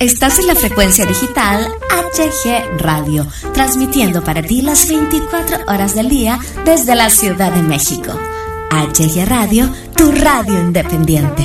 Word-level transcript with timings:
Estás 0.00 0.38
en 0.38 0.46
la 0.46 0.54
frecuencia 0.54 1.04
digital 1.04 1.62
HG 1.90 2.78
Radio, 2.78 3.26
transmitiendo 3.52 4.24
para 4.24 4.40
ti 4.42 4.62
las 4.62 4.88
24 4.88 5.58
horas 5.68 5.94
del 5.94 6.08
día 6.08 6.38
desde 6.64 6.94
la 6.94 7.10
Ciudad 7.10 7.52
de 7.52 7.60
México. 7.60 8.10
HG 8.70 9.26
Radio, 9.28 9.68
tu 9.94 10.10
radio 10.10 10.58
independiente. 10.58 11.42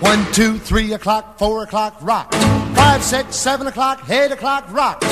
One, 0.00 0.24
two, 0.32 0.60
three 0.60 0.92
o'clock, 0.92 1.36
four 1.40 1.64
o'clock, 1.64 1.94
rock. 2.02 2.32
Five, 2.76 3.02
six, 3.02 3.34
seven 3.34 3.66
o'clock, 3.66 4.08
eight 4.08 4.30
o'clock, 4.30 4.72
rock. 4.72 5.09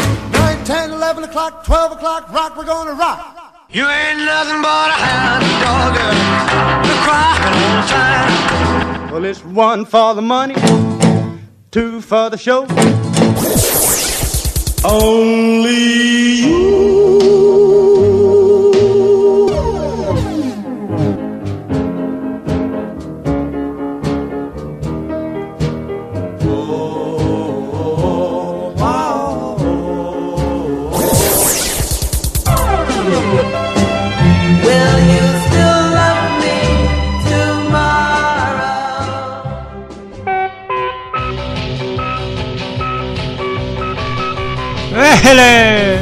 Nine, 0.69 0.89
ten, 0.89 0.93
eleven 0.93 1.25
o'clock, 1.25 1.65
twelve 1.65 1.93
o'clock, 1.93 2.31
rock. 2.31 2.57
We're 2.57 2.65
gonna 2.65 2.93
rock. 2.93 3.65
You 3.71 3.89
ain't 3.89 4.19
nothing 4.19 4.61
but 4.61 4.91
a 4.91 4.93
hound 4.93 5.45
dog, 5.65 5.95
you're 6.87 7.03
crying 7.07 7.43
all 7.55 7.81
the 7.81 7.87
time. 7.89 9.11
Well, 9.13 9.25
it's 9.25 9.43
one 9.45 9.87
for 9.87 10.15
the 10.15 10.21
money, 10.21 10.55
two 11.71 12.03
for 12.03 12.29
the 12.29 12.37
show. 12.37 12.67
Only 14.85 16.48
Hey, 45.41 46.01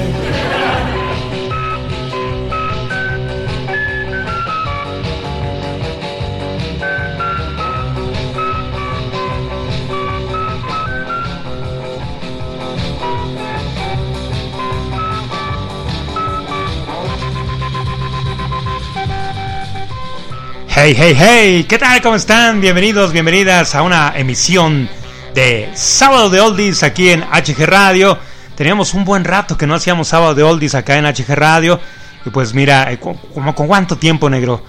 hey, 20.97 21.14
hey, 21.19 21.67
¿qué 21.69 21.79
tal? 21.79 22.01
¿Cómo 22.01 22.17
están? 22.17 22.62
Bienvenidos, 22.62 23.12
bienvenidas 23.12 23.75
a 23.75 23.83
una 23.83 24.14
emisión 24.17 24.89
de 25.34 25.69
Sábado 25.75 26.31
de 26.31 26.41
Oldies 26.41 26.83
aquí 26.83 27.11
en 27.11 27.23
HG 27.23 27.67
Radio. 27.67 28.19
Teníamos 28.57 28.95
un 28.95 29.05
buen 29.05 29.25
rato 29.25 29.57
que 29.57 29.67
no 29.67 29.75
hacíamos 29.75 30.09
Sábado 30.09 30.35
de 30.35 30.43
Oldies 30.43 30.75
acá 30.75 30.97
en 30.97 31.05
HG 31.05 31.35
Radio. 31.35 31.79
Y 32.25 32.31
pues 32.31 32.55
mira, 32.55 32.91
eh, 32.91 32.98
como 32.98 33.55
con 33.55 33.67
cuánto 33.67 33.97
tiempo, 33.97 34.29
negro? 34.29 34.63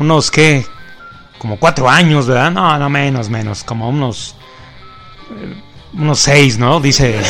Unos, 0.00 0.30
¿qué? 0.30 0.66
Como 1.38 1.58
cuatro 1.58 1.88
años, 1.88 2.26
¿verdad? 2.26 2.50
No, 2.50 2.76
no 2.78 2.90
menos, 2.90 3.28
menos, 3.28 3.62
como 3.62 3.88
unos... 3.88 4.34
eh, 5.30 5.54
unos 5.92 6.18
seis, 6.18 6.58
¿no? 6.58 6.80
Dice... 6.80 7.20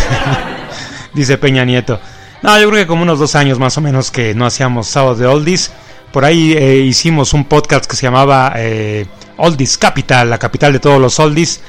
dice 1.14 1.38
Peña 1.38 1.64
Nieto. 1.64 2.00
No, 2.42 2.58
yo 2.60 2.68
creo 2.68 2.82
que 2.82 2.86
como 2.86 3.02
unos 3.02 3.18
dos 3.18 3.34
años 3.36 3.58
más 3.58 3.76
o 3.78 3.80
menos 3.80 4.10
que 4.10 4.34
no 4.34 4.46
hacíamos 4.46 4.86
Sábado 4.86 5.14
de 5.16 5.26
Oldies. 5.26 5.72
Por 6.12 6.24
ahí 6.24 6.52
eh, 6.52 6.76
hicimos 6.78 7.32
un 7.32 7.46
podcast 7.46 7.86
que 7.86 7.96
se 7.96 8.02
llamaba 8.02 8.52
eh, 8.56 9.06
Oldies 9.36 9.78
Capital, 9.78 10.30
la 10.30 10.38
capital 10.38 10.72
de 10.72 10.78
todos 10.78 11.00
los 11.00 11.18
oldies. 11.18 11.60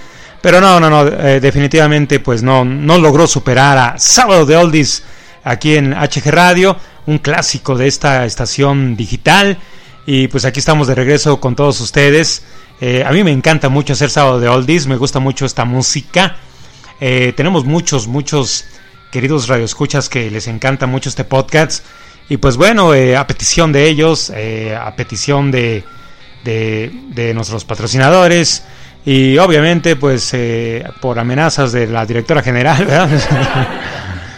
Pero 0.45 0.61
no, 0.61 0.79
no, 0.79 0.91
no, 0.91 1.07
eh, 1.07 1.39
definitivamente 1.39 2.19
pues 2.19 2.44
no, 2.44 2.63
no 2.63 3.00
logró 3.00 3.25
superar 3.25 3.79
a 3.79 3.97
Sábado 3.97 4.45
de 4.45 4.56
Oldies 4.56 5.01
aquí 5.44 5.75
en 5.75 5.91
HG 5.91 6.28
Radio, 6.28 6.78
un 7.07 7.17
clásico 7.17 7.75
de 7.75 7.88
esta 7.88 8.23
estación 8.28 8.95
digital. 8.95 9.57
Y 10.06 10.28
pues 10.28 10.45
aquí 10.45 10.59
estamos 10.59 10.85
de 10.88 10.94
regreso 10.94 11.41
con 11.41 11.56
todos 11.56 11.81
ustedes. 11.81 12.44
Eh, 12.79 13.03
a 13.03 13.11
mí 13.11 13.23
me 13.23 13.31
encanta 13.31 13.69
mucho 13.69 13.94
hacer 13.94 14.11
Sábado 14.11 14.39
de 14.39 14.47
Oldies, 14.47 14.85
me 14.85 14.97
gusta 14.97 15.19
mucho 15.19 15.47
esta 15.47 15.66
música. 15.66 16.35
Eh, 17.01 17.33
tenemos 17.35 17.66
muchos, 17.66 18.06
muchos 18.06 18.66
queridos 19.12 19.47
radioescuchas 19.47 20.09
que 20.09 20.29
les 20.29 20.45
encanta 20.47 20.85
mucho 20.85 21.09
este 21.09 21.23
podcast. 21.23 21.83
Y 22.29 22.38
pues 22.38 22.56
bueno, 22.56 22.91
a 22.91 23.25
petición 23.25 23.72
de 23.72 23.89
ellos, 23.89 24.31
a 24.79 24.95
petición 24.95 25.50
de, 25.50 25.83
de 26.44 27.33
nuestros 27.33 27.66
patrocinadores 27.66 28.63
y 29.06 29.38
obviamente 29.38 29.96
pues 29.96 30.34
eh, 30.34 30.84
por 31.00 31.20
amenazas 31.20 31.72
de 31.72 31.88
la 31.88 32.06
directora 32.06 32.42
general, 32.42 32.86
¿verdad? 32.86 33.10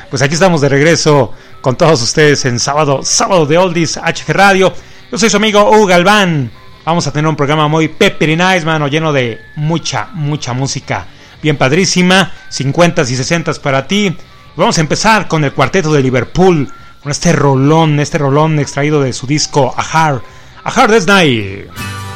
pues 0.10 0.22
aquí 0.22 0.34
estamos 0.34 0.62
de 0.62 0.70
regreso 0.70 1.34
con 1.62 1.78
todos 1.78 2.02
ustedes 2.02 2.44
en 2.46 2.60
sábado, 2.60 3.00
sábado 3.04 3.46
de 3.46 3.58
Oldies 3.58 3.98
HG 3.98 4.34
Radio. 4.34 4.74
Yo 5.12 5.18
soy 5.18 5.30
su 5.30 5.38
amigo 5.38 5.72
Hugo 5.72 5.86
Galván. 5.86 6.52
Vamos 6.86 7.08
a 7.08 7.12
tener 7.12 7.28
un 7.28 7.36
programa 7.36 7.68
muy 7.68 7.88
pepper 7.88 8.30
nice, 8.30 8.66
mano, 8.66 8.88
lleno 8.88 9.12
de 9.12 9.40
mucha, 9.56 10.10
mucha 10.14 10.54
música. 10.54 11.06
Bien 11.42 11.58
padrísima, 11.58 12.32
50s 12.52 13.10
y 13.10 13.16
60s 13.16 13.60
para 13.60 13.88
ti. 13.88 14.16
Vamos 14.56 14.78
a 14.78 14.82
empezar 14.82 15.28
con 15.28 15.44
el 15.44 15.54
cuarteto 15.54 15.94
de 15.94 16.02
Liverpool, 16.02 16.72
con 17.02 17.12
este 17.12 17.32
rolón, 17.32 18.00
este 18.00 18.18
rolón 18.18 18.60
extraído 18.60 19.02
de 19.02 19.14
su 19.14 19.28
disco 19.28 19.74
A 19.78 19.82
Hard, 19.82 20.22
A 20.64 22.07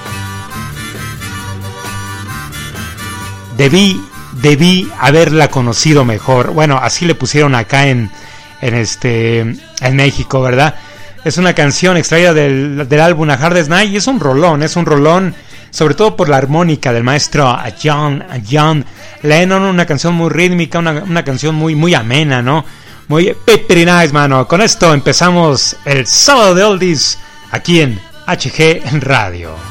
Debí, 3.61 4.03
debí 4.41 4.91
haberla 4.99 5.49
conocido 5.49 6.03
mejor. 6.03 6.49
Bueno, 6.49 6.79
así 6.81 7.05
le 7.05 7.13
pusieron 7.13 7.53
acá 7.53 7.89
en, 7.89 8.09
en 8.59 8.73
este, 8.73 9.41
en 9.41 9.95
México, 9.95 10.41
¿verdad? 10.41 10.73
Es 11.23 11.37
una 11.37 11.53
canción 11.53 11.95
extraída 11.95 12.33
del, 12.33 12.89
del 12.89 12.99
álbum 12.99 13.29
A 13.29 13.35
Hard 13.35 13.53
Day's 13.53 13.69
Night 13.69 13.91
y 13.91 13.97
es 13.97 14.07
un 14.07 14.19
rolón, 14.19 14.63
es 14.63 14.75
un 14.77 14.87
rolón, 14.87 15.35
sobre 15.69 15.93
todo 15.93 16.15
por 16.15 16.27
la 16.27 16.37
armónica 16.37 16.91
del 16.91 17.03
maestro 17.03 17.55
John, 17.79 18.23
John 18.49 18.83
Lennon, 19.21 19.61
una 19.61 19.85
canción 19.85 20.15
muy 20.15 20.31
rítmica, 20.31 20.79
una, 20.79 20.93
una 20.93 21.23
canción 21.23 21.53
muy, 21.53 21.75
muy 21.75 21.93
amena, 21.93 22.41
¿no? 22.41 22.65
Muy 23.09 23.31
peppery 23.45 23.85
nice, 23.85 24.11
mano. 24.11 24.47
Con 24.47 24.63
esto 24.63 24.91
empezamos 24.91 25.75
el 25.85 26.07
sábado 26.07 26.55
de 26.55 26.63
Oldies 26.63 27.19
aquí 27.51 27.81
en 27.81 27.99
HG 28.25 29.01
Radio. 29.01 29.70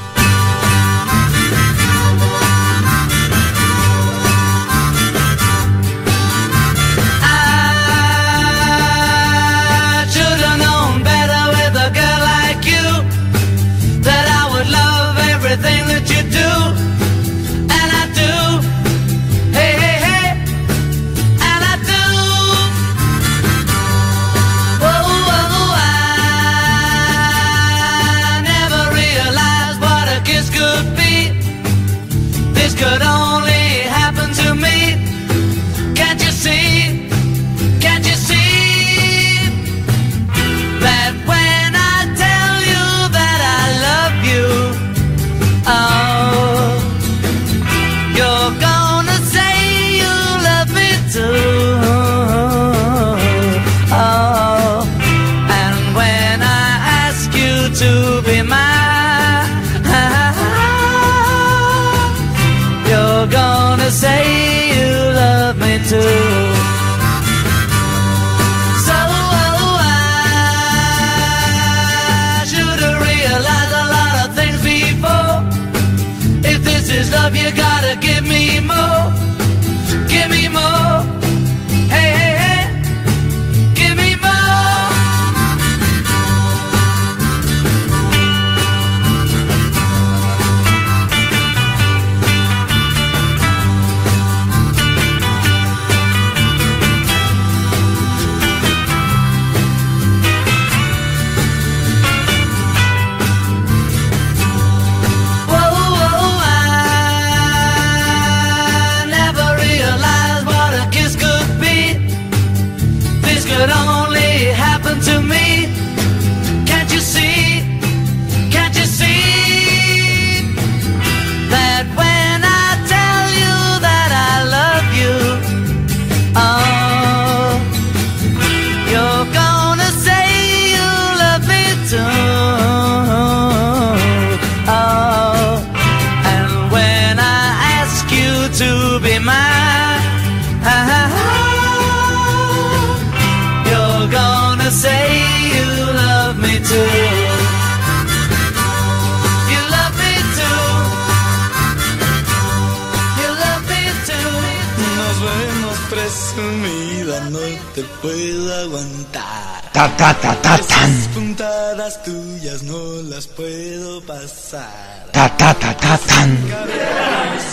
Aguantar. 158.81 159.63
Ta 159.73 159.89
ta 159.97 160.15
ta 160.15 160.35
ta 160.43 160.59
tan. 160.59 160.91
Esas 160.91 161.09
puntadas 161.15 162.03
tuyas 162.03 162.63
no 162.63 163.03
las 163.03 163.27
puedo 163.27 164.01
pasar. 164.03 165.07
Ta 165.13 165.29
ta 165.37 165.55
ta 165.55 165.77
ta 165.77 165.99
tan. 165.99 166.31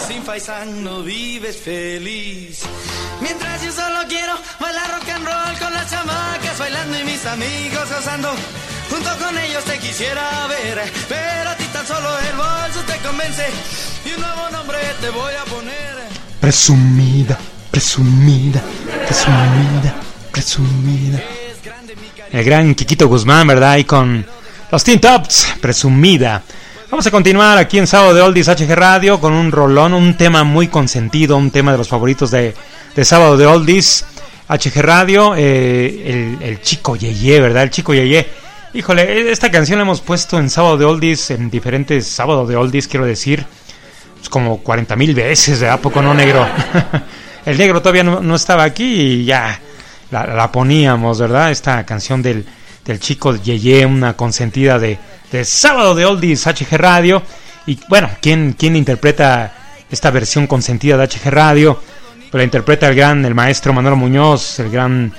Sin 0.08 0.24
faisán 0.24 0.84
no 0.84 1.04
vives 1.04 1.58
feliz. 1.58 2.64
Mientras 3.22 3.62
yo 3.64 3.72
solo 3.72 4.00
quiero 4.08 4.34
bailar 4.60 4.92
rock 4.92 5.10
and 5.10 5.26
roll 5.26 5.60
con 5.60 5.74
las 5.74 5.90
chamacas 5.90 6.60
bailando 6.60 7.00
y 7.00 7.04
mis 7.04 7.26
amigos 7.26 7.90
gozando. 7.90 8.30
Junto 8.90 9.10
con 9.18 9.38
ellos 9.38 9.64
te 9.66 9.78
quisiera 9.80 10.48
ver, 10.48 10.82
pero 11.10 11.50
a 11.50 11.56
ti 11.58 11.66
tan 11.74 11.86
solo 11.86 12.08
el 12.20 12.36
bolso 12.38 12.80
te 12.88 12.98
convence 13.06 13.46
y 14.06 14.14
un 14.14 14.22
nuevo 14.22 14.50
nombre 14.52 14.78
te 15.02 15.10
voy 15.10 15.34
a 15.34 15.44
poner. 15.46 15.98
Presumida, 16.40 17.38
presumida, 17.70 18.62
presumida, 19.06 19.94
presumida. 20.38 21.20
El 22.32 22.44
gran 22.44 22.76
Quiquito 22.76 23.08
Guzmán, 23.08 23.48
¿verdad? 23.48 23.78
Y 23.78 23.86
con 23.86 24.24
los 24.72 24.84
Teen 24.84 25.02
Tops, 25.02 25.56
presumida. 25.60 26.44
Vamos 26.92 27.08
a 27.08 27.12
continuar 27.12 27.58
aquí 27.58 27.80
en 27.80 27.88
Sábado 27.88 28.14
de 28.14 28.22
Oldies 28.22 28.48
HG 28.48 28.72
Radio 28.76 29.20
con 29.20 29.34
un 29.34 29.52
rolón, 29.52 29.96
un 29.96 30.16
tema 30.16 30.44
muy 30.44 30.68
consentido, 30.68 31.38
un 31.38 31.50
tema 31.50 31.72
de 31.72 31.80
los 31.80 31.90
favoritos 31.90 32.30
de, 32.30 32.54
de 32.96 33.06
Sábado 33.06 33.36
de 33.36 33.48
Oldies 33.48 34.06
HG 34.48 34.80
Radio, 34.82 35.34
eh, 35.36 36.38
el, 36.40 36.62
chico 36.62 36.96
Yeye, 36.96 37.42
¿verdad? 37.42 37.64
El 37.64 37.72
chico 37.72 37.96
Yeye. 37.96 38.28
Híjole, 38.76 39.32
esta 39.32 39.50
canción 39.50 39.80
la 39.80 39.86
hemos 39.86 40.02
puesto 40.02 40.38
en 40.38 40.52
Sábado 40.52 40.78
de 40.78 40.86
Oldies, 40.86 41.32
en 41.32 41.50
diferentes 41.50 42.06
Sábado 42.06 42.46
de 42.46 42.56
Oldies, 42.56 42.88
quiero 42.88 43.08
decir, 43.08 43.44
pues 44.18 44.30
como 44.30 44.60
40 44.60 44.96
mil 44.98 45.16
veces, 45.16 45.60
¿verdad? 45.62 45.78
¿A 45.78 45.82
poco 45.82 46.00
no, 46.04 46.14
negro? 46.14 46.48
el 47.46 47.58
negro 47.58 47.82
todavía 47.82 48.04
no 48.04 48.36
estaba 48.36 48.64
aquí 48.66 48.84
y 48.84 49.26
ya 49.26 49.62
la, 50.12 50.26
la 50.28 50.52
poníamos, 50.52 51.20
¿verdad? 51.20 51.52
Esta 51.52 51.86
canción 51.86 52.22
del, 52.22 52.46
del 52.86 53.00
chico 53.00 53.36
Yeye, 53.36 53.86
una 53.86 54.14
consentida 54.14 54.80
de, 54.80 54.98
de 55.32 55.46
Sábado 55.46 55.94
de 55.96 56.06
Oldies 56.06 56.46
HG 56.46 56.78
Radio. 56.78 57.22
Y 57.66 57.80
bueno, 57.90 58.10
¿quién, 58.22 58.56
quién 58.58 58.76
interpreta 58.76 59.54
esta 59.90 60.12
versión 60.12 60.48
consentida 60.48 60.98
de 60.98 61.08
HG 61.08 61.30
Radio? 61.30 61.80
La 62.32 62.44
interpreta 62.44 62.88
el 62.88 62.96
gran, 62.96 63.26
el 63.26 63.36
maestro 63.36 63.74
Manolo 63.74 63.96
Muñoz, 63.96 64.60
el 64.60 64.70
gran 64.70 65.12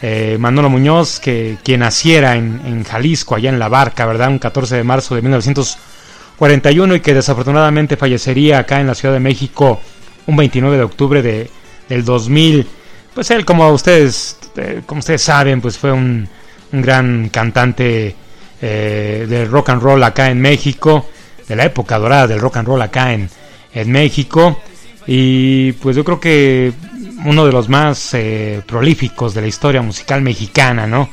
eh, 0.00 0.36
Manolo 0.38 0.70
Muñoz, 0.70 1.20
que 1.20 1.58
quien 1.62 1.80
naciera 1.80 2.36
en, 2.36 2.60
en 2.64 2.84
Jalisco, 2.84 3.34
allá 3.34 3.50
en 3.50 3.58
La 3.58 3.68
Barca, 3.68 4.06
¿verdad? 4.06 4.28
Un 4.28 4.38
14 4.38 4.76
de 4.76 4.84
marzo 4.84 5.14
de 5.14 5.22
1941 5.22 6.94
y 6.96 7.00
que 7.00 7.14
desafortunadamente 7.14 7.96
fallecería 7.96 8.60
acá 8.60 8.80
en 8.80 8.86
la 8.86 8.94
Ciudad 8.94 9.14
de 9.14 9.20
México 9.20 9.80
un 10.26 10.36
29 10.36 10.76
de 10.76 10.82
octubre 10.82 11.22
de, 11.22 11.50
del 11.88 12.04
2000. 12.04 12.66
Pues 13.14 13.30
él, 13.30 13.44
como 13.44 13.68
ustedes, 13.70 14.38
eh, 14.56 14.82
como 14.86 15.00
ustedes 15.00 15.22
saben, 15.22 15.60
pues 15.60 15.76
fue 15.76 15.92
un, 15.92 16.28
un 16.72 16.82
gran 16.82 17.28
cantante 17.28 18.14
eh, 18.60 19.26
del 19.28 19.50
rock 19.50 19.70
and 19.70 19.82
roll 19.82 20.02
acá 20.02 20.30
en 20.30 20.40
México, 20.40 21.08
de 21.46 21.56
la 21.56 21.64
época 21.64 21.98
dorada 21.98 22.26
del 22.26 22.40
rock 22.40 22.58
and 22.58 22.68
roll 22.68 22.82
acá 22.82 23.12
en, 23.12 23.28
en 23.74 23.90
México. 23.90 24.60
Y 25.06 25.72
pues 25.72 25.96
yo 25.96 26.04
creo 26.04 26.20
que 26.20 26.72
uno 27.24 27.44
de 27.44 27.52
los 27.52 27.68
más 27.68 28.14
eh, 28.14 28.62
prolíficos 28.66 29.34
de 29.34 29.42
la 29.42 29.46
historia 29.48 29.82
musical 29.82 30.22
mexicana, 30.22 30.86
¿no? 30.86 31.08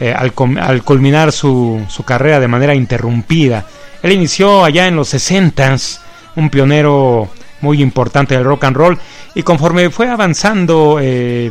Eh, 0.00 0.12
al, 0.12 0.32
al 0.60 0.82
culminar 0.82 1.30
su, 1.30 1.84
su 1.88 2.02
carrera 2.02 2.40
de 2.40 2.48
manera 2.48 2.74
interrumpida. 2.74 3.64
Él 4.02 4.12
inició 4.12 4.64
allá 4.64 4.88
en 4.88 4.96
los 4.96 5.14
60s, 5.14 6.00
un 6.34 6.50
pionero 6.50 7.30
muy 7.60 7.80
importante 7.80 8.34
del 8.34 8.44
rock 8.44 8.64
and 8.64 8.76
roll, 8.76 8.98
y 9.34 9.42
conforme 9.42 9.90
fue 9.90 10.08
avanzando 10.08 10.98
eh, 11.00 11.50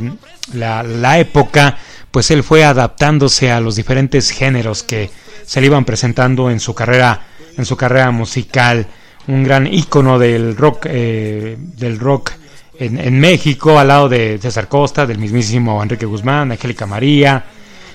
la, 0.53 0.83
la 0.83 1.19
época, 1.19 1.77
pues 2.11 2.29
él 2.31 2.43
fue 2.43 2.63
adaptándose 2.63 3.51
a 3.51 3.59
los 3.59 3.75
diferentes 3.75 4.29
géneros 4.31 4.83
que 4.83 5.09
se 5.45 5.61
le 5.61 5.67
iban 5.67 5.85
presentando 5.85 6.51
en 6.51 6.59
su 6.59 6.75
carrera, 6.75 7.21
en 7.57 7.65
su 7.65 7.75
carrera 7.75 8.11
musical. 8.11 8.85
Un 9.27 9.43
gran 9.43 9.67
ícono 9.67 10.19
del 10.19 10.57
rock, 10.57 10.85
eh, 10.89 11.55
del 11.57 11.99
rock 11.99 12.31
en, 12.77 12.99
en 12.99 13.19
México, 13.19 13.79
al 13.79 13.87
lado 13.87 14.09
de 14.09 14.39
César 14.41 14.67
Costa, 14.67 15.05
del 15.05 15.19
mismísimo 15.19 15.81
Enrique 15.81 16.05
Guzmán, 16.05 16.51
Angélica 16.51 16.85
María, 16.85 17.43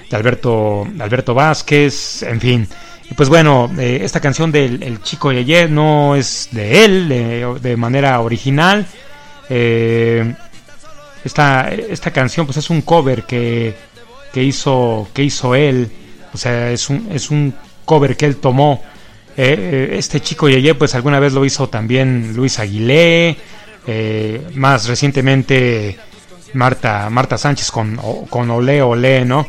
de 0.09 0.17
Alberto, 0.17 0.87
Alberto 0.99 1.34
Vázquez, 1.34 2.22
en 2.22 2.41
fin. 2.41 2.69
Y 3.10 3.15
pues 3.15 3.29
bueno, 3.29 3.70
eh, 3.79 4.01
esta 4.03 4.20
canción 4.20 4.51
del 4.51 4.82
el 4.82 5.03
Chico 5.03 5.32
Yeye 5.32 5.69
no 5.69 6.17
es 6.17 6.49
de 6.53 6.84
él 6.84 7.58
de 7.60 7.77
manera 7.77 8.20
original. 8.20 8.87
Eh, 9.48 10.34
esta, 11.24 11.70
esta 11.70 12.10
canción 12.10 12.46
pues 12.46 12.58
es 12.58 12.70
un 12.70 12.82
cover 12.82 13.24
que, 13.24 13.74
que 14.32 14.43
hizo 14.43 15.08
que 15.12 15.22
hizo 15.22 15.55
él. 15.55 15.91
O 16.32 16.38
sea, 16.38 16.70
es 16.70 16.88
un, 16.88 17.08
es 17.12 17.31
un 17.31 17.55
cover 17.84 18.17
que 18.17 18.26
él 18.26 18.36
tomó. 18.36 18.82
Eh, 19.36 19.91
eh, 19.93 19.98
este 19.98 20.20
chico 20.20 20.48
Yeye 20.48 20.74
pues 20.74 20.94
alguna 20.94 21.20
vez 21.20 21.32
lo 21.32 21.44
hizo 21.44 21.69
también 21.69 22.34
Luis 22.34 22.58
Aguilé. 22.58 23.36
más 24.55 24.88
recientemente 24.88 25.96
Marta, 26.55 27.08
Marta 27.10 27.38
Sánchez 27.38 27.70
con, 27.70 27.96
con 28.29 28.50
Olé 28.50 28.82
Olé, 28.82 29.24
¿no? 29.24 29.46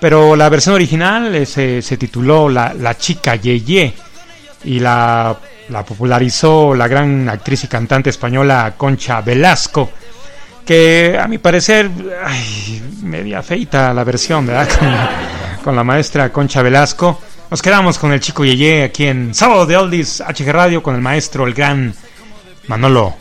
Pero 0.00 0.36
la 0.36 0.48
versión 0.48 0.74
original 0.74 1.46
se, 1.46 1.82
se 1.82 1.96
tituló 1.96 2.48
La, 2.48 2.72
la 2.74 2.96
chica 2.96 3.36
Yeye 3.36 3.92
y 4.64 4.78
la, 4.78 5.38
la 5.70 5.84
popularizó 5.84 6.74
la 6.74 6.88
gran 6.88 7.28
actriz 7.28 7.64
y 7.64 7.68
cantante 7.68 8.10
española 8.10 8.74
Concha 8.76 9.20
Velasco, 9.20 9.90
que 10.64 11.18
a 11.20 11.26
mi 11.26 11.38
parecer, 11.38 11.90
ay, 12.24 12.82
media 13.02 13.42
feita 13.42 13.94
la 13.94 14.04
versión, 14.04 14.46
¿verdad? 14.46 14.68
Con 14.78 14.88
la, 14.90 15.10
con 15.64 15.76
la 15.76 15.84
maestra 15.84 16.32
Concha 16.32 16.62
Velasco. 16.62 17.20
Nos 17.50 17.60
quedamos 17.62 17.98
con 17.98 18.12
el 18.12 18.20
chico 18.20 18.44
Yeye 18.44 18.84
aquí 18.84 19.06
en 19.06 19.34
Sábado 19.34 19.66
de 19.66 19.76
Oldies 19.76 20.22
HG 20.22 20.52
Radio 20.52 20.82
con 20.82 20.94
el 20.94 21.00
maestro, 21.00 21.46
el 21.48 21.52
gran 21.52 21.92
Manolo, 22.68 23.16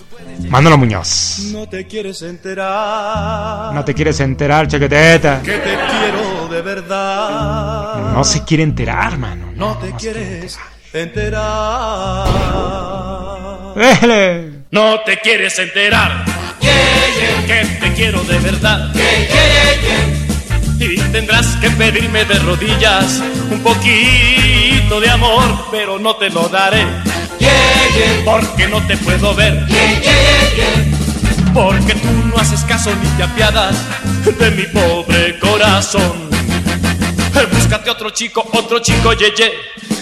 Manolo 0.48 0.77
Muñoz. 0.77 1.39
No 1.51 1.68
te 1.68 1.88
quieres 1.88 2.22
enterar. 2.22 3.74
No 3.74 3.84
te 3.84 3.96
quieres 3.96 4.20
enterar, 4.20 4.68
chaqueteta. 4.68 5.41
Que 5.41 5.58
te 5.58 5.77
quiero 5.89 6.48
de 6.48 6.62
verdad. 6.62 8.13
No 8.13 8.24
se 8.24 8.44
quiere 8.44 8.63
enterar, 8.63 9.18
mano. 9.18 9.51
No 9.56 9.77
te 9.77 9.91
quieres 9.94 10.60
enterar. 10.93 12.27
Déjele. 13.75 14.60
No 14.72 15.00
te 15.01 15.19
quieres 15.19 15.58
enterar 15.60 16.25
que 16.60 17.65
te 17.81 17.93
quiero 17.93 18.24
de 18.24 18.38
verdad. 18.39 18.91
Y 20.79 20.98
tendrás 21.12 21.48
que 21.58 21.69
pedirme 21.72 22.24
de 22.25 22.39
rodillas 22.39 23.22
un 23.51 23.60
poquito 23.62 25.00
de 25.00 25.10
amor, 25.10 25.67
pero 25.72 26.00
no 26.00 26.15
te 26.15 26.29
lo 26.29 26.48
daré. 26.48 26.86
Porque 28.24 28.67
no 28.67 28.86
te 28.86 28.96
puedo 28.98 29.34
ver. 29.34 29.65
Porque 31.53 31.96
tú 31.96 32.08
no 32.27 32.38
haces 32.38 32.62
caso 32.62 32.91
ni 32.96 33.10
te 33.17 33.24
apiadas 33.24 33.75
de 34.25 34.51
mi 34.51 34.63
pobre 34.63 35.39
corazón. 35.39 36.29
Búscate 37.51 37.89
otro 37.89 38.10
chico, 38.12 38.48
otro 38.53 38.79
chico, 38.79 39.13
yeye, 39.13 39.51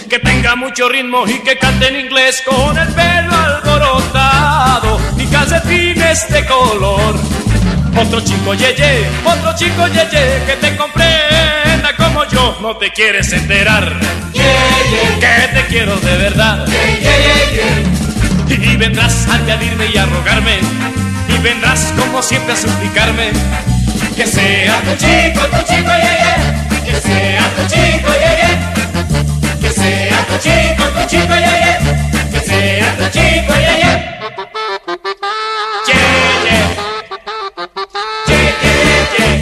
que 0.08 0.18
tenga 0.18 0.56
mucho 0.56 0.88
ritmo 0.88 1.26
y 1.26 1.38
que 1.40 1.58
cante 1.58 1.88
en 1.88 2.06
inglés 2.06 2.42
con 2.46 2.76
el 2.78 2.88
pelo 2.94 3.34
alborotado 3.34 4.98
y 5.18 5.26
calcetines 5.26 6.28
de 6.30 6.46
color. 6.46 7.14
Otro 7.96 8.20
chico, 8.20 8.54
yeye, 8.54 9.06
otro 9.24 9.54
chico, 9.54 9.86
yeye, 9.88 10.42
que 10.46 10.56
te 10.60 10.76
comprenda 10.76 11.94
como 11.96 12.24
yo. 12.24 12.56
No 12.62 12.76
te 12.76 12.90
quieres 12.90 13.32
enterar 13.32 14.00
que 14.32 15.48
te 15.54 15.66
quiero 15.66 15.96
de 15.96 16.16
verdad. 16.16 16.66
Y 18.48 18.76
vendrás 18.76 19.26
a 19.28 19.38
pedirme 19.38 19.86
y 19.92 19.98
a 19.98 20.06
rogarme, 20.06 20.58
y 21.28 21.38
vendrás 21.42 21.92
como 21.98 22.22
siempre 22.22 22.54
a 22.54 22.56
suplicarme. 22.56 23.30
Que 24.16 24.26
sea 24.26 24.80
tu 24.80 24.96
chico, 24.96 25.46
tu 25.46 25.58
chico, 25.64 25.90
yeye, 25.90 26.84
que 26.84 27.00
sea 27.00 27.42
tu 27.56 27.74
chico, 27.74 28.10
yeye, 28.14 28.67
tu 30.28 30.38
chico, 30.38 30.84
tu 30.94 31.06
chico, 31.08 31.34
yeye, 31.34 31.78
que 32.30 32.40
sea 32.40 32.96
tu 32.96 33.04
chico, 33.10 33.54
yeye. 33.66 33.92
Yeye, 35.88 36.58
yeye, 38.28 38.52
yeye. 39.18 39.32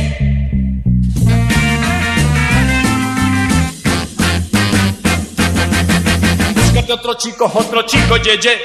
Búscate 6.55 6.93
otro 6.93 7.15
chico, 7.15 7.51
otro 7.53 7.83
chico, 7.83 8.17
yeye, 8.17 8.59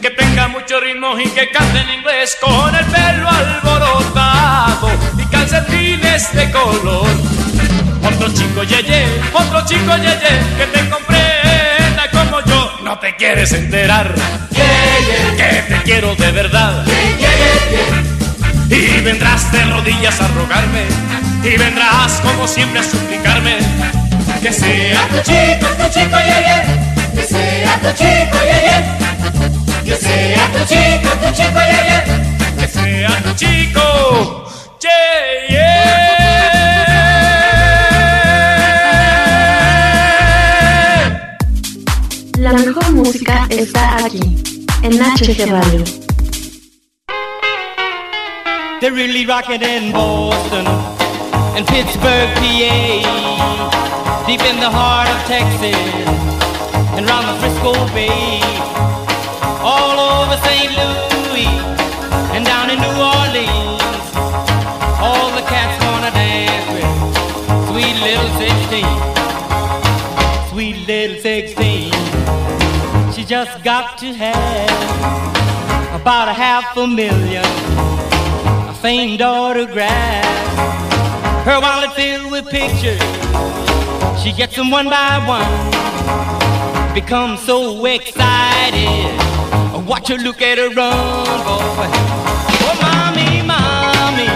que 0.00 0.10
tenga 0.10 0.48
mucho 0.48 0.78
ritmo 0.80 1.18
y 1.18 1.28
que 1.30 1.50
cante 1.50 1.78
en 1.80 1.90
inglés 1.98 2.36
con 2.40 2.74
el 2.74 2.84
pelo 2.86 3.28
alborotado 3.28 4.90
y 5.18 5.24
calcetines 5.26 6.32
de 6.34 6.50
color. 6.50 7.08
Otro 8.04 8.28
chico 8.34 8.62
yeye, 8.64 9.06
otro 9.32 9.64
chico 9.64 9.96
yeye, 9.96 10.40
que 10.58 10.66
te 10.66 10.82
yo. 10.82 11.31
No 12.92 12.98
te 12.98 13.16
quieres 13.16 13.50
enterar 13.52 14.14
que 14.50 15.62
te 15.66 15.82
quiero 15.82 16.14
de 16.14 16.30
verdad. 16.30 16.84
Y 18.68 19.00
vendrás 19.00 19.50
de 19.50 19.64
rodillas 19.64 20.20
a 20.20 20.28
rogarme, 20.28 20.84
y 21.42 21.56
vendrás 21.56 22.20
como 22.20 22.46
siempre 22.46 22.80
a 22.80 22.82
suplicarme. 22.82 23.56
Que 24.42 24.52
sea 24.52 25.08
tu 25.08 25.22
chico, 25.22 25.68
tu 25.78 25.88
chico 25.88 26.18
yeye, 26.18 26.64
que 27.14 27.22
sea 27.22 27.80
tu 27.80 27.88
chico 27.96 28.38
yeye, 28.44 28.84
que 29.86 29.96
sea 29.96 30.46
tu 30.52 30.58
chico, 30.66 31.08
tu 31.16 31.32
chico 31.34 31.60
yeye, 31.72 32.04
que 32.58 32.68
sea 32.68 33.22
tu 33.22 33.34
chico 33.36 34.52
yeye. 34.82 36.31
La 42.42 42.52
mejor 42.54 42.90
música 42.90 43.46
está 43.50 44.04
aquí, 44.04 44.20
en 44.82 44.94
HG 44.94 45.46
Radio. 45.48 45.84
They're 48.80 48.90
really 48.92 49.24
rocking 49.24 49.62
in 49.62 49.92
Boston 49.92 50.66
and 51.54 51.64
Pittsburgh, 51.68 52.34
PA, 52.34 54.24
deep 54.26 54.40
in 54.40 54.58
the 54.58 54.68
heart 54.68 55.08
of 55.08 55.24
Texas 55.28 55.76
and 56.96 57.08
round 57.08 57.28
the 57.28 57.34
Frisco 57.38 57.74
Bay, 57.94 58.40
all 59.62 60.00
over 60.00 60.36
St. 60.42 60.72
Louis 60.74 61.46
and 62.34 62.44
down 62.44 62.70
in 62.70 62.80
New 62.80 62.96
Orleans. 62.98 64.10
All 64.98 65.30
the 65.38 65.42
cats 65.46 65.78
wanna 65.84 66.10
dance 66.10 66.66
with 66.74 66.90
sweet 67.68 67.96
little 68.02 68.30
16, 68.36 68.84
sweet 70.50 70.76
little 70.88 71.20
16. 71.22 71.71
Just 73.32 73.64
got 73.64 73.96
to 73.96 74.12
have 74.12 74.68
about 75.98 76.28
a 76.28 76.34
half 76.34 76.76
a 76.76 76.86
million 76.86 77.42
a 78.68 78.74
famed 78.74 79.22
autograph. 79.22 80.22
Her 81.46 81.58
wallet 81.58 81.94
filled 81.94 82.30
with 82.30 82.50
pictures. 82.50 83.00
She 84.22 84.34
gets 84.34 84.54
them 84.54 84.70
one 84.70 84.90
by 84.90 85.16
one. 85.26 85.48
Becomes 86.92 87.40
so 87.40 87.82
excited. 87.86 89.16
I 89.72 89.82
watch 89.88 90.08
her 90.08 90.18
look 90.18 90.42
at 90.42 90.58
her 90.58 90.68
run, 90.68 91.24
boy. 91.48 91.88
Oh, 92.68 92.76
mommy, 92.84 93.40
mommy, 93.48 94.28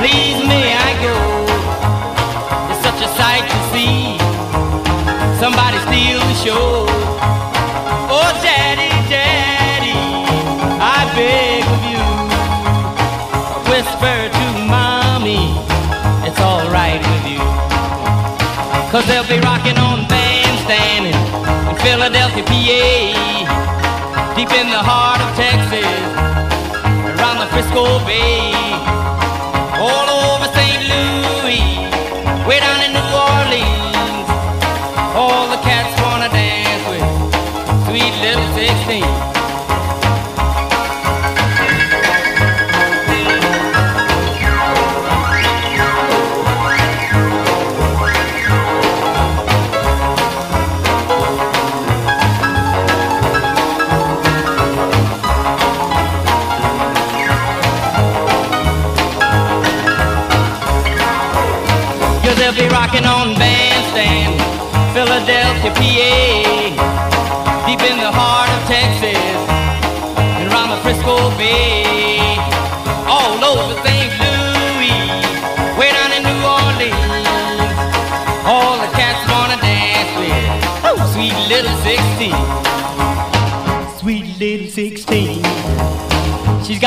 please 0.00 0.40
may 0.48 0.72
I 0.72 0.90
go? 1.04 1.16
It's 2.72 2.80
such 2.82 3.00
a 3.04 3.10
sight 3.20 3.44
to 3.52 3.58
see. 3.72 4.16
Somebody 5.38 5.76
steal 5.84 6.18
the 6.18 6.34
show. 6.42 6.95
Cause 18.96 19.08
they'll 19.08 19.28
be 19.28 19.38
rocking 19.40 19.76
on 19.76 20.08
bandstand 20.08 21.04
in 21.04 21.76
Philadelphia, 21.84 22.42
PA, 22.48 24.32
deep 24.34 24.50
in 24.56 24.70
the 24.70 24.80
heart 24.80 25.20
of 25.20 25.28
Texas, 25.36 25.84
around 27.12 27.36
the 27.36 27.46
Frisco 27.52 28.00
Bay, 28.08 28.56
all 29.76 30.08
over 30.08 30.48
St. 30.48 30.80
Louis, 30.88 31.76
way 32.48 32.58
down 32.58 32.80
in 32.88 32.96
New 32.96 33.04
Orleans. 33.12 34.28
All 35.12 35.44
the 35.52 35.60
cats 35.60 35.92
wanna 36.00 36.30
dance 36.32 36.80
with 36.88 37.04
sweet 37.84 38.16
little 38.24 38.48
16. 38.56 39.25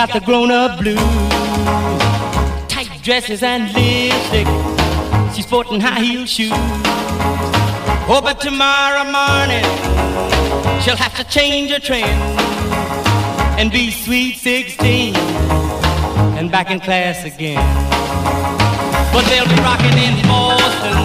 Got 0.06 0.14
the 0.14 0.26
grown-up 0.26 0.80
blues, 0.80 0.98
tight 2.70 2.90
dresses 3.04 3.44
and 3.44 3.64
lipstick. 3.74 4.48
She's 5.36 5.46
sporting 5.46 5.82
high 5.82 6.00
heel 6.00 6.26
shoes. 6.26 6.54
Oh, 8.08 8.22
but 8.24 8.40
tomorrow 8.40 9.04
morning 9.04 9.68
she'll 10.80 10.96
have 10.96 11.14
to 11.18 11.26
change 11.26 11.72
her 11.72 11.80
trend 11.80 12.22
and 13.60 13.74
be 13.74 13.92
sweet 13.92 14.38
16 14.38 15.18
and 16.38 16.50
back 16.50 16.72
in 16.72 16.80
class 16.80 17.26
again. 17.26 17.60
But 19.12 19.26
they'll 19.28 19.52
be 19.52 19.60
rocking 19.68 19.98
in 20.00 20.16
Boston, 20.32 20.96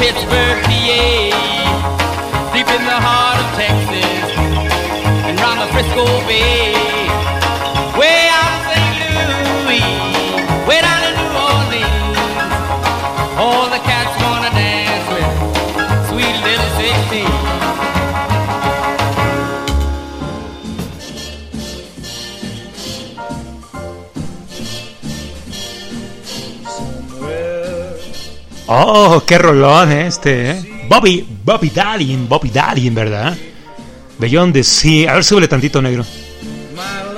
Pittsburgh, 0.00 0.58
PA, 0.64 1.04
deep 2.54 2.66
in 2.66 2.82
the 2.92 2.98
heart 3.06 3.38
of 3.44 3.48
Texas 3.60 4.30
and 5.28 5.38
round 5.38 5.60
the 5.60 5.66
Frisco 5.74 6.06
Bay. 6.26 7.19
Oh, 28.72 29.24
qué 29.26 29.36
rolón 29.36 29.90
este, 29.90 30.50
¿eh? 30.52 30.84
Bobby, 30.88 31.26
Bobby 31.44 31.70
Darling, 31.70 32.28
Bobby 32.28 32.50
Darling, 32.50 32.94
¿verdad? 32.94 33.36
Beyond 34.16 34.52
the 34.52 34.62
Sea. 34.62 35.10
A 35.10 35.14
ver, 35.14 35.24
súbele 35.24 35.48
tantito, 35.48 35.82
negro. 35.82 36.04
My 36.76 37.10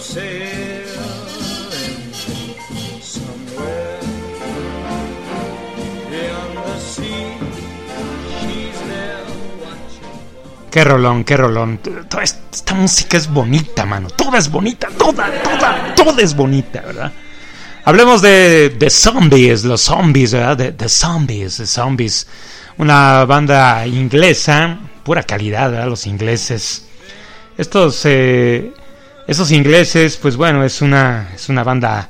sailing 0.00 0.52
somewhere 3.02 4.00
the. 6.10 6.50
Qué 10.70 10.84
rolón, 10.84 11.24
qué 11.24 11.36
rolón. 11.36 11.78
Toda 12.08 12.22
esta 12.22 12.74
música 12.74 13.16
es 13.16 13.28
bonita, 13.28 13.84
mano. 13.84 14.08
Toda 14.10 14.38
es 14.38 14.48
bonita, 14.48 14.88
toda, 14.96 15.28
toda, 15.42 15.94
toda 15.96 16.22
es 16.22 16.34
bonita, 16.34 16.80
¿verdad? 16.82 17.12
Hablemos 17.84 18.22
de, 18.22 18.76
de 18.78 18.88
Zombies, 18.90 19.64
los 19.64 19.80
Zombies, 19.80 20.32
¿verdad? 20.32 20.56
De, 20.56 20.70
de 20.70 20.88
Zombies, 20.88 21.58
de 21.58 21.66
Zombies. 21.66 22.28
Una 22.78 23.24
banda 23.24 23.84
inglesa, 23.86 24.78
pura 25.02 25.24
calidad, 25.24 25.72
¿verdad? 25.72 25.88
Los 25.88 26.06
ingleses. 26.06 26.86
Estos, 27.58 28.02
eh, 28.04 28.72
esos 29.30 29.52
ingleses, 29.52 30.16
pues 30.16 30.36
bueno, 30.36 30.64
es 30.64 30.82
una, 30.82 31.28
es 31.32 31.48
una 31.48 31.62
banda 31.62 32.08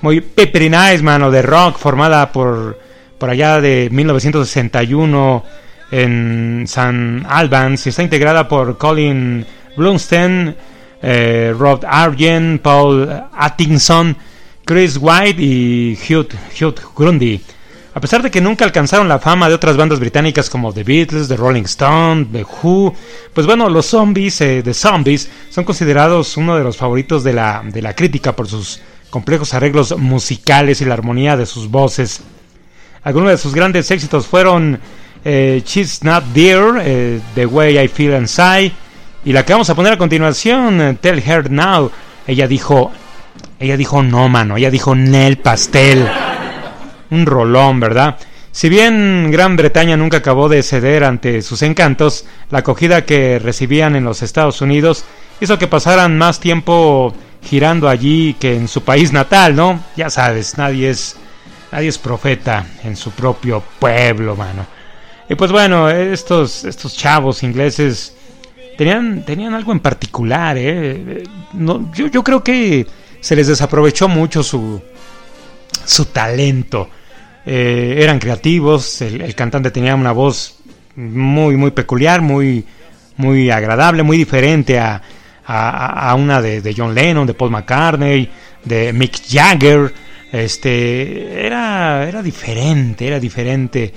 muy 0.00 0.22
peppery 0.22 0.70
nice, 0.70 1.02
mano, 1.02 1.30
de 1.30 1.42
rock, 1.42 1.76
formada 1.76 2.32
por, 2.32 2.78
por 3.18 3.28
allá 3.28 3.60
de 3.60 3.90
1961 3.92 5.44
en 5.90 6.64
San 6.66 7.26
Albans 7.28 7.84
y 7.84 7.90
está 7.90 8.02
integrada 8.02 8.48
por 8.48 8.78
Colin 8.78 9.44
Blumstein, 9.76 10.56
eh, 11.02 11.54
Rob 11.58 11.84
Argent, 11.86 12.62
Paul 12.62 13.22
Atkinson, 13.36 14.16
Chris 14.64 14.96
White 14.98 15.42
y 15.42 15.98
Hugh 16.08 16.74
Grundy. 16.96 17.38
A 17.94 18.00
pesar 18.00 18.22
de 18.22 18.30
que 18.30 18.40
nunca 18.40 18.64
alcanzaron 18.64 19.06
la 19.06 19.18
fama 19.18 19.48
de 19.48 19.54
otras 19.54 19.76
bandas 19.76 20.00
británicas 20.00 20.48
como 20.48 20.72
The 20.72 20.82
Beatles, 20.82 21.28
The 21.28 21.36
Rolling 21.36 21.64
Stone, 21.64 22.28
The 22.32 22.44
Who, 22.44 22.94
pues 23.34 23.46
bueno, 23.46 23.68
los 23.68 23.86
zombies, 23.86 24.40
eh, 24.40 24.62
The 24.64 24.72
Zombies, 24.72 25.28
son 25.50 25.64
considerados 25.64 26.38
uno 26.38 26.56
de 26.56 26.64
los 26.64 26.78
favoritos 26.78 27.22
de 27.22 27.34
la, 27.34 27.62
de 27.64 27.82
la 27.82 27.94
crítica 27.94 28.34
por 28.34 28.48
sus 28.48 28.80
complejos 29.10 29.52
arreglos 29.52 29.96
musicales 29.98 30.80
y 30.80 30.86
la 30.86 30.94
armonía 30.94 31.36
de 31.36 31.44
sus 31.44 31.70
voces. 31.70 32.22
Algunos 33.04 33.30
de 33.30 33.36
sus 33.36 33.54
grandes 33.54 33.90
éxitos 33.90 34.26
fueron 34.26 34.80
eh, 35.22 35.62
She's 35.64 36.02
Not 36.02 36.24
Dear, 36.32 36.80
eh, 36.80 37.20
The 37.34 37.44
Way 37.44 37.78
I 37.78 37.88
Feel 37.88 38.14
Inside, 38.14 38.72
y 39.24 39.32
la 39.32 39.44
que 39.44 39.52
vamos 39.52 39.68
a 39.68 39.74
poner 39.74 39.92
a 39.92 39.98
continuación, 39.98 40.80
eh, 40.80 40.96
Tell 40.98 41.18
Her 41.18 41.50
Now. 41.50 41.90
Ella 42.26 42.48
dijo, 42.48 42.90
ella 43.60 43.76
dijo 43.76 44.02
no, 44.02 44.30
mano, 44.30 44.56
ella 44.56 44.70
dijo 44.70 44.94
Nel 44.94 45.36
Pastel. 45.36 46.08
Un 47.12 47.26
rolón, 47.26 47.78
¿verdad? 47.78 48.16
Si 48.52 48.70
bien 48.70 49.30
Gran 49.30 49.54
Bretaña 49.56 49.98
nunca 49.98 50.16
acabó 50.18 50.48
de 50.48 50.62
ceder 50.62 51.04
ante 51.04 51.42
sus 51.42 51.60
encantos, 51.60 52.24
la 52.50 52.60
acogida 52.60 53.04
que 53.04 53.38
recibían 53.38 53.96
en 53.96 54.04
los 54.04 54.22
Estados 54.22 54.62
Unidos 54.62 55.04
hizo 55.38 55.58
que 55.58 55.66
pasaran 55.66 56.16
más 56.16 56.40
tiempo 56.40 57.14
girando 57.42 57.90
allí 57.90 58.34
que 58.40 58.56
en 58.56 58.66
su 58.66 58.82
país 58.82 59.12
natal, 59.12 59.54
¿no? 59.54 59.84
Ya 59.94 60.08
sabes, 60.08 60.56
nadie 60.56 60.88
es 60.88 61.16
nadie 61.70 61.88
es 61.88 61.98
profeta 61.98 62.64
en 62.82 62.96
su 62.96 63.10
propio 63.10 63.62
pueblo, 63.78 64.34
mano. 64.34 64.66
Y 65.28 65.34
pues 65.34 65.52
bueno, 65.52 65.90
estos 65.90 66.64
estos 66.64 66.96
chavos 66.96 67.42
ingleses 67.42 68.16
tenían 68.78 69.22
tenían 69.26 69.52
algo 69.52 69.72
en 69.72 69.80
particular, 69.80 70.56
¿eh? 70.58 71.24
No, 71.52 71.92
yo, 71.92 72.06
yo 72.06 72.24
creo 72.24 72.42
que 72.42 72.86
se 73.20 73.36
les 73.36 73.48
desaprovechó 73.48 74.08
mucho 74.08 74.42
su 74.42 74.80
su 75.84 76.06
talento. 76.06 76.88
Eh, 77.44 77.98
eran 77.98 78.20
creativos, 78.20 79.02
el, 79.02 79.34
cantante 79.34 79.72
tenía 79.72 79.96
una 79.96 80.12
voz 80.12 80.58
muy 80.94 81.56
muy 81.56 81.72
peculiar, 81.72 82.20
muy 82.20 82.64
muy 83.16 83.50
agradable, 83.50 84.02
muy 84.04 84.16
diferente 84.16 84.78
a, 84.78 85.02
a, 85.44 86.10
a 86.10 86.14
una 86.14 86.40
de, 86.40 86.60
de, 86.60 86.74
John 86.76 86.94
Lennon, 86.94 87.26
de 87.26 87.34
Paul 87.34 87.50
McCartney, 87.50 88.30
de 88.64 88.92
Mick 88.92 89.22
Jagger. 89.28 89.92
Este 90.30 91.44
era, 91.44 92.08
era 92.08 92.22
diferente, 92.22 93.06
era 93.06 93.20
diferente, 93.20 93.92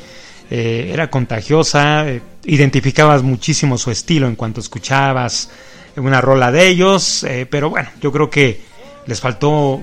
eh, 0.49 0.89
era 0.91 1.09
contagiosa, 1.09 2.09
eh, 2.09 2.21
identificabas 2.45 3.23
muchísimo 3.23 3.77
su 3.77 3.91
estilo 3.91 4.27
en 4.27 4.35
cuanto 4.35 4.59
escuchabas 4.59 5.49
una 5.95 6.19
rola 6.19 6.51
de 6.51 6.67
ellos, 6.67 7.25
pero 7.49 7.69
bueno, 7.69 7.87
yo 8.01 8.11
creo 8.11 8.29
que 8.29 8.59
les 9.05 9.21
faltó 9.21 9.81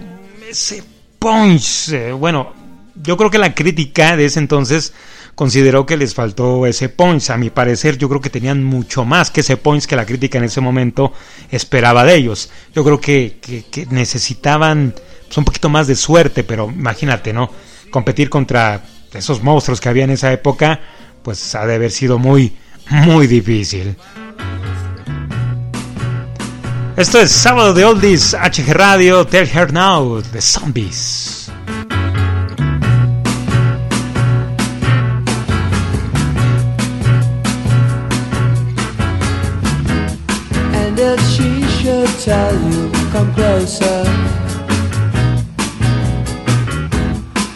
ese 0.50 0.82
punch. 1.18 1.90
bueno, 2.18 2.52
yo 2.94 3.16
creo 3.16 3.30
que 3.30 3.38
la 3.38 3.54
crítica 3.54 4.16
de 4.16 4.26
ese 4.26 4.38
entonces 4.38 4.92
consideró 5.34 5.86
que 5.86 5.96
les 5.96 6.14
faltó 6.14 6.66
ese 6.66 6.88
punch. 6.88 7.30
A 7.30 7.36
mi 7.36 7.50
parecer, 7.50 7.98
yo 7.98 8.08
creo 8.08 8.20
que 8.20 8.30
tenían 8.30 8.62
mucho 8.62 9.04
más 9.04 9.30
que 9.30 9.40
ese 9.40 9.56
punch 9.56 9.86
que 9.86 9.96
la 9.96 10.06
crítica 10.06 10.38
en 10.38 10.44
ese 10.44 10.60
momento 10.60 11.12
esperaba 11.50 12.04
de 12.04 12.16
ellos. 12.16 12.50
Yo 12.74 12.84
creo 12.84 13.00
que, 13.00 13.38
que, 13.40 13.64
que 13.64 13.86
necesitaban 13.86 14.94
pues, 15.26 15.38
un 15.38 15.44
poquito 15.44 15.68
más 15.68 15.86
de 15.86 15.94
suerte, 15.94 16.44
pero 16.44 16.70
imagínate, 16.70 17.32
¿no? 17.32 17.50
Competir 17.90 18.28
contra 18.28 18.82
esos 19.12 19.42
monstruos 19.42 19.80
que 19.80 19.88
había 19.88 20.04
en 20.04 20.10
esa 20.10 20.32
época, 20.32 20.80
pues 21.22 21.54
ha 21.54 21.66
de 21.66 21.74
haber 21.74 21.90
sido 21.90 22.18
muy, 22.18 22.56
muy 22.90 23.26
difícil. 23.26 23.96
Esto 26.96 27.18
es 27.18 27.30
Sábado 27.30 27.72
de 27.72 27.86
Oldies, 27.86 28.34
HG 28.34 28.70
Radio, 28.74 29.26
Tell 29.26 29.48
Her 29.48 29.72
Now, 29.72 30.22
The 30.22 30.42
Zombies. 30.42 31.41
Tell 42.24 42.54
you, 42.54 42.88
come 43.10 43.34
closer. 43.34 44.04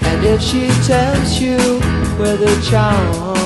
And 0.02 0.24
if 0.24 0.42
she 0.42 0.66
tells 0.84 1.40
you 1.40 1.56
with 2.18 2.42
a 2.42 2.56
charm, 2.68 3.36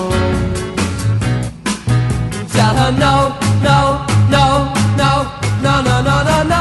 tell 2.49 2.75
her 2.75 2.93
no, 2.93 3.37
no, 3.63 4.07
no, 4.31 4.73
no, 4.97 5.13
no, 5.63 5.83
no, 5.83 6.03
no, 6.03 6.23
no. 6.25 6.43
No, 6.45 6.60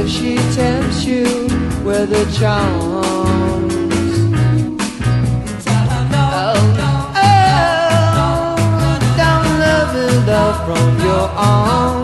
if 0.00 0.08
she 0.08 0.36
tempts 0.54 1.04
you 1.04 1.24
with 1.84 2.10
a 2.12 2.24
charms, 2.38 3.74
oh, 5.66 6.56
oh, 7.16 7.36
don't 9.18 9.50
let 9.58 9.86
me 9.94 10.06
love 10.26 10.56
from 10.66 11.06
your 11.06 11.28
arms. 11.36 11.99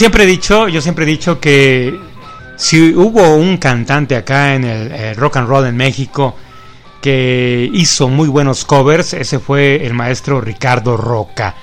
Siempre 0.00 0.24
he 0.24 0.26
dicho, 0.26 0.66
yo 0.66 0.80
siempre 0.80 1.04
he 1.04 1.08
dicho 1.08 1.38
que 1.38 1.94
si 2.56 2.94
hubo 2.94 3.34
un 3.34 3.58
cantante 3.58 4.16
acá 4.16 4.54
en 4.54 4.64
el 4.64 4.90
eh, 4.92 5.12
rock 5.12 5.36
and 5.36 5.46
roll 5.46 5.66
en 5.66 5.76
México 5.76 6.34
que 7.02 7.68
hizo 7.70 8.08
muy 8.08 8.26
buenos 8.26 8.64
covers, 8.64 9.12
ese 9.12 9.38
fue 9.40 9.84
el 9.84 9.92
maestro 9.92 10.40
Ricardo 10.40 10.96
Roca, 10.96 11.54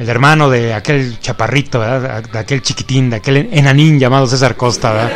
el 0.00 0.08
hermano 0.08 0.50
de 0.50 0.74
aquel 0.74 1.20
chaparrito, 1.20 1.80
de 1.80 2.36
aquel 2.36 2.60
chiquitín, 2.60 3.08
de 3.08 3.16
aquel 3.18 3.50
enanín 3.52 4.00
llamado 4.00 4.26
César 4.26 4.56
Costa. 4.56 5.08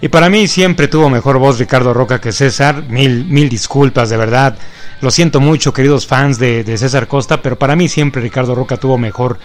Y 0.00 0.06
para 0.10 0.30
mí 0.30 0.46
siempre 0.46 0.86
tuvo 0.86 1.10
mejor 1.10 1.38
voz 1.38 1.58
Ricardo 1.58 1.92
Roca 1.92 2.20
que 2.20 2.30
César, 2.30 2.84
mil, 2.88 3.24
mil 3.24 3.48
disculpas, 3.48 4.10
de 4.10 4.16
verdad. 4.16 4.56
Lo 5.00 5.10
siento 5.10 5.40
mucho, 5.40 5.72
queridos 5.72 6.06
fans 6.06 6.38
de, 6.38 6.62
de 6.62 6.78
César 6.78 7.08
Costa, 7.08 7.42
pero 7.42 7.58
para 7.58 7.74
mí 7.74 7.88
siempre 7.88 8.22
Ricardo 8.22 8.54
Roca 8.54 8.76
tuvo 8.76 8.96
mejor, 8.96 9.40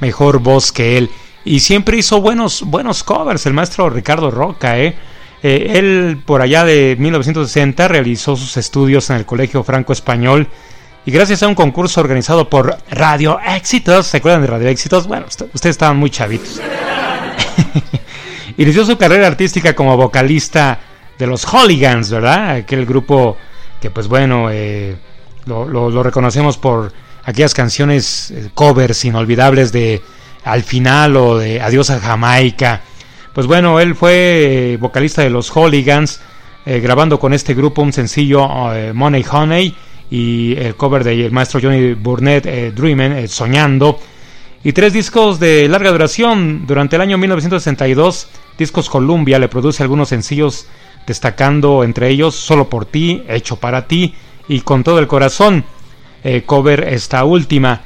mejor 0.00 0.40
voz 0.40 0.72
que 0.72 0.98
él. 0.98 1.08
Y 1.46 1.60
siempre 1.60 1.96
hizo 1.96 2.20
buenos, 2.20 2.62
buenos 2.62 3.02
covers, 3.04 3.46
el 3.46 3.54
maestro 3.54 3.88
Ricardo 3.88 4.30
Roca, 4.30 4.78
¿eh? 4.78 4.96
Eh, 5.42 5.72
él 5.78 6.20
por 6.26 6.42
allá 6.42 6.64
de 6.64 6.96
1960 6.98 7.86
realizó 7.88 8.34
sus 8.36 8.56
estudios 8.56 9.08
en 9.10 9.16
el 9.16 9.26
Colegio 9.26 9.62
Franco 9.62 9.92
Español 9.92 10.48
y 11.04 11.10
gracias 11.12 11.42
a 11.44 11.48
un 11.48 11.54
concurso 11.54 12.00
organizado 12.00 12.48
por 12.50 12.76
Radio 12.90 13.38
Éxitos, 13.46 14.08
¿se 14.08 14.16
acuerdan 14.16 14.40
de 14.42 14.48
Radio 14.48 14.68
Éxitos? 14.68 15.06
Bueno, 15.06 15.26
ustedes 15.28 15.66
estaban 15.66 15.98
muy 15.98 16.10
chavitos. 16.10 16.60
Inició 18.56 18.84
su 18.86 18.96
carrera 18.96 19.26
artística 19.26 19.74
como 19.74 19.96
vocalista 19.96 20.80
de 21.18 21.26
los 21.26 21.44
Hooligans, 21.44 22.10
¿verdad? 22.10 22.50
Aquel 22.56 22.86
grupo 22.86 23.36
que 23.80 23.90
pues 23.90 24.08
bueno, 24.08 24.48
eh, 24.50 24.96
lo, 25.44 25.68
lo- 25.68 26.02
reconocemos 26.02 26.56
por 26.56 26.92
aquellas 27.24 27.54
canciones 27.54 28.30
eh, 28.30 28.48
covers 28.54 29.04
inolvidables 29.04 29.70
de 29.72 30.02
Al 30.46 30.62
final 30.62 31.16
o 31.16 31.38
de 31.38 31.60
Adiós 31.60 31.90
a 31.90 32.00
Jamaica. 32.00 32.80
Pues 33.34 33.46
bueno, 33.46 33.80
él 33.80 33.94
fue 33.94 34.72
eh, 34.72 34.76
vocalista 34.78 35.20
de 35.20 35.28
los 35.28 35.50
Hooligans, 35.50 36.20
eh, 36.68 36.80
grabando 36.80 37.20
con 37.20 37.32
este 37.32 37.54
grupo 37.54 37.80
un 37.80 37.92
sencillo 37.92 38.74
eh, 38.74 38.92
Money 38.92 39.24
Honey 39.30 39.72
y 40.10 40.56
el 40.56 40.74
cover 40.74 41.04
del 41.04 41.30
maestro 41.30 41.60
Johnny 41.62 41.94
Burnett, 41.94 42.44
eh, 42.46 43.28
Soñando 43.28 44.00
y 44.64 44.72
tres 44.72 44.92
discos 44.92 45.38
de 45.38 45.68
larga 45.68 45.92
duración. 45.92 46.66
Durante 46.66 46.96
el 46.96 47.02
año 47.02 47.18
1962, 47.18 48.28
Discos 48.58 48.90
Columbia 48.90 49.38
le 49.38 49.46
produce 49.46 49.84
algunos 49.84 50.08
sencillos, 50.08 50.66
destacando 51.06 51.84
entre 51.84 52.08
ellos 52.08 52.34
Solo 52.34 52.68
por 52.68 52.84
ti, 52.84 53.22
Hecho 53.28 53.56
para 53.56 53.86
ti 53.86 54.16
y 54.48 54.62
Con 54.62 54.82
todo 54.82 54.98
el 54.98 55.06
corazón. 55.06 55.64
Cover 56.46 56.88
esta 56.88 57.22
última 57.22 57.82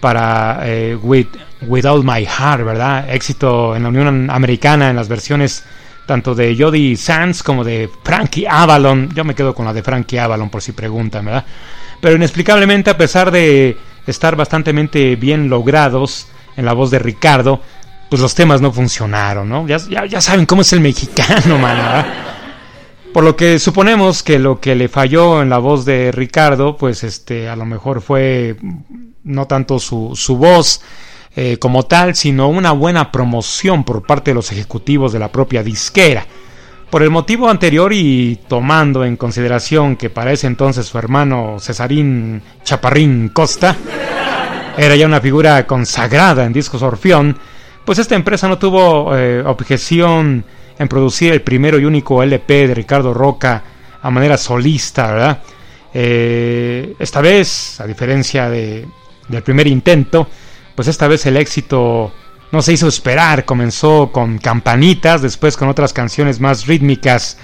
para 0.00 0.64
With, 1.02 1.26
With 1.66 1.86
All 1.86 2.04
My 2.04 2.24
Heart, 2.24 2.64
¿verdad? 2.64 3.10
Éxito 3.12 3.76
en 3.76 3.82
la 3.84 3.88
Unión 3.88 4.30
Americana 4.30 4.90
en 4.90 4.96
las 4.96 5.08
versiones 5.08 5.64
tanto 6.06 6.34
de 6.34 6.56
Jody 6.58 6.96
Sands 6.96 7.42
como 7.42 7.64
de 7.64 7.88
Frankie 8.02 8.46
Avalon. 8.46 9.10
Yo 9.14 9.24
me 9.24 9.34
quedo 9.34 9.54
con 9.54 9.64
la 9.64 9.72
de 9.72 9.82
Frankie 9.82 10.18
Avalon 10.18 10.50
por 10.50 10.62
si 10.62 10.72
preguntan, 10.72 11.24
¿verdad? 11.24 11.44
Pero 12.00 12.16
inexplicablemente, 12.16 12.90
a 12.90 12.96
pesar 12.96 13.30
de 13.30 13.76
estar 14.06 14.34
bastante 14.36 14.72
bien 15.16 15.48
logrados 15.48 16.28
en 16.56 16.64
la 16.64 16.72
voz 16.72 16.90
de 16.90 16.98
Ricardo, 16.98 17.60
pues 18.10 18.20
los 18.20 18.34
temas 18.34 18.60
no 18.60 18.72
funcionaron, 18.72 19.48
¿no? 19.48 19.66
Ya, 19.66 20.20
saben 20.20 20.46
cómo 20.46 20.62
es 20.62 20.72
el 20.72 20.80
mexicano, 20.80 21.58
man, 21.58 21.76
¿verdad? 21.76 22.06
Por 23.14 23.24
lo 23.24 23.36
que 23.36 23.58
suponemos 23.58 24.22
que 24.22 24.38
lo 24.38 24.58
que 24.58 24.74
le 24.74 24.88
falló 24.88 25.42
en 25.42 25.50
la 25.50 25.58
voz 25.58 25.84
de 25.84 26.10
Ricardo, 26.12 26.76
pues 26.76 27.04
este, 27.04 27.48
a 27.48 27.56
lo 27.56 27.64
mejor 27.64 28.00
fue 28.00 28.56
no 29.22 29.46
tanto 29.46 29.78
su 29.78 30.36
voz 30.36 30.80
eh, 31.34 31.56
como 31.58 31.84
tal, 31.84 32.14
sino 32.14 32.48
una 32.48 32.72
buena 32.72 33.10
promoción 33.10 33.84
por 33.84 34.06
parte 34.06 34.32
de 34.32 34.34
los 34.34 34.52
ejecutivos 34.52 35.12
de 35.12 35.18
la 35.18 35.32
propia 35.32 35.62
disquera. 35.62 36.26
Por 36.90 37.02
el 37.02 37.08
motivo 37.10 37.48
anterior 37.48 37.92
y 37.94 38.38
tomando 38.48 39.02
en 39.04 39.16
consideración 39.16 39.96
que 39.96 40.10
para 40.10 40.32
ese 40.32 40.46
entonces 40.46 40.84
su 40.84 40.98
hermano 40.98 41.56
Cesarín 41.58 42.42
Chaparrín 42.64 43.30
Costa 43.30 43.74
era 44.76 44.94
ya 44.94 45.06
una 45.06 45.20
figura 45.20 45.66
consagrada 45.66 46.44
en 46.44 46.52
discos 46.52 46.82
Orfeón, 46.82 47.38
pues 47.84 47.98
esta 47.98 48.14
empresa 48.14 48.46
no 48.46 48.58
tuvo 48.58 49.16
eh, 49.16 49.42
objeción 49.44 50.44
en 50.78 50.88
producir 50.88 51.32
el 51.32 51.42
primero 51.42 51.78
y 51.78 51.84
único 51.84 52.22
LP 52.22 52.68
de 52.68 52.74
Ricardo 52.74 53.14
Roca 53.14 53.62
a 54.02 54.10
manera 54.10 54.36
solista, 54.36 55.12
¿verdad? 55.12 55.42
Eh, 55.94 56.94
esta 56.98 57.20
vez, 57.20 57.80
a 57.80 57.86
diferencia 57.86 58.48
de, 58.48 58.86
del 59.28 59.42
primer 59.42 59.66
intento, 59.66 60.28
pues 60.74 60.88
esta 60.88 61.08
vez 61.08 61.26
el 61.26 61.36
éxito 61.36 62.12
no 62.50 62.62
se 62.62 62.72
hizo 62.74 62.88
esperar, 62.88 63.44
comenzó 63.44 64.10
con 64.12 64.38
campanitas, 64.38 65.22
después 65.22 65.56
con 65.56 65.68
otras 65.68 65.92
canciones 65.92 66.40
más 66.40 66.66
rítmicas 66.66 67.38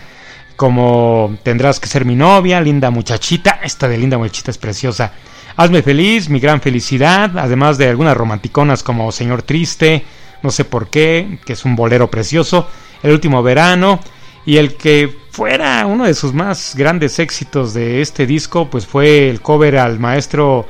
como 0.57 1.37
Tendrás 1.43 1.81
que 1.81 1.88
ser 1.88 2.05
mi 2.05 2.17
novia, 2.17 2.61
Linda 2.61 2.91
Muchachita, 2.91 3.61
esta 3.62 3.88
de 3.88 3.97
Linda 3.97 4.19
Muchachita 4.19 4.51
es 4.51 4.59
preciosa, 4.59 5.12
Hazme 5.57 5.83
feliz, 5.83 6.29
mi 6.29 6.41
gran 6.41 6.61
felicidad, 6.61 7.37
además 7.38 7.79
de 7.79 7.88
algunas 7.88 8.17
romanticonas 8.17 8.83
como 8.83 9.11
Señor 9.11 9.43
Triste, 9.43 10.05
no 10.43 10.51
sé 10.51 10.64
por 10.64 10.88
qué, 10.88 11.38
que 11.45 11.55
es 11.55 11.64
un 11.64 11.75
bolero 11.75 12.11
precioso, 12.11 12.69
El 13.03 13.12
último 13.12 13.43
verano, 13.43 14.01
y 14.47 14.57
el 14.57 14.77
que 14.77 15.14
fuera 15.31 15.85
uno 15.87 16.05
de 16.05 16.14
sus 16.14 16.33
más 16.33 16.75
grandes 16.77 17.19
éxitos 17.19 17.75
de 17.75 18.01
este 18.01 18.27
disco, 18.27 18.69
pues 18.71 18.87
fue 18.87 19.29
el 19.29 19.41
cover 19.41 19.79
al 19.79 19.99
maestro 19.99 20.67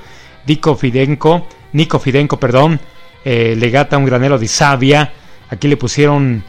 Dico 0.46 0.74
Fidenco, 0.74 1.46
Nico 1.72 1.98
Fidenco, 1.98 2.38
perdón, 2.38 2.80
eh, 3.24 3.54
Legata 3.56 3.98
un 3.98 4.04
granero 4.04 4.38
de 4.38 4.48
savia, 4.48 5.12
aquí 5.50 5.68
le 5.68 5.76
pusieron 5.76 6.42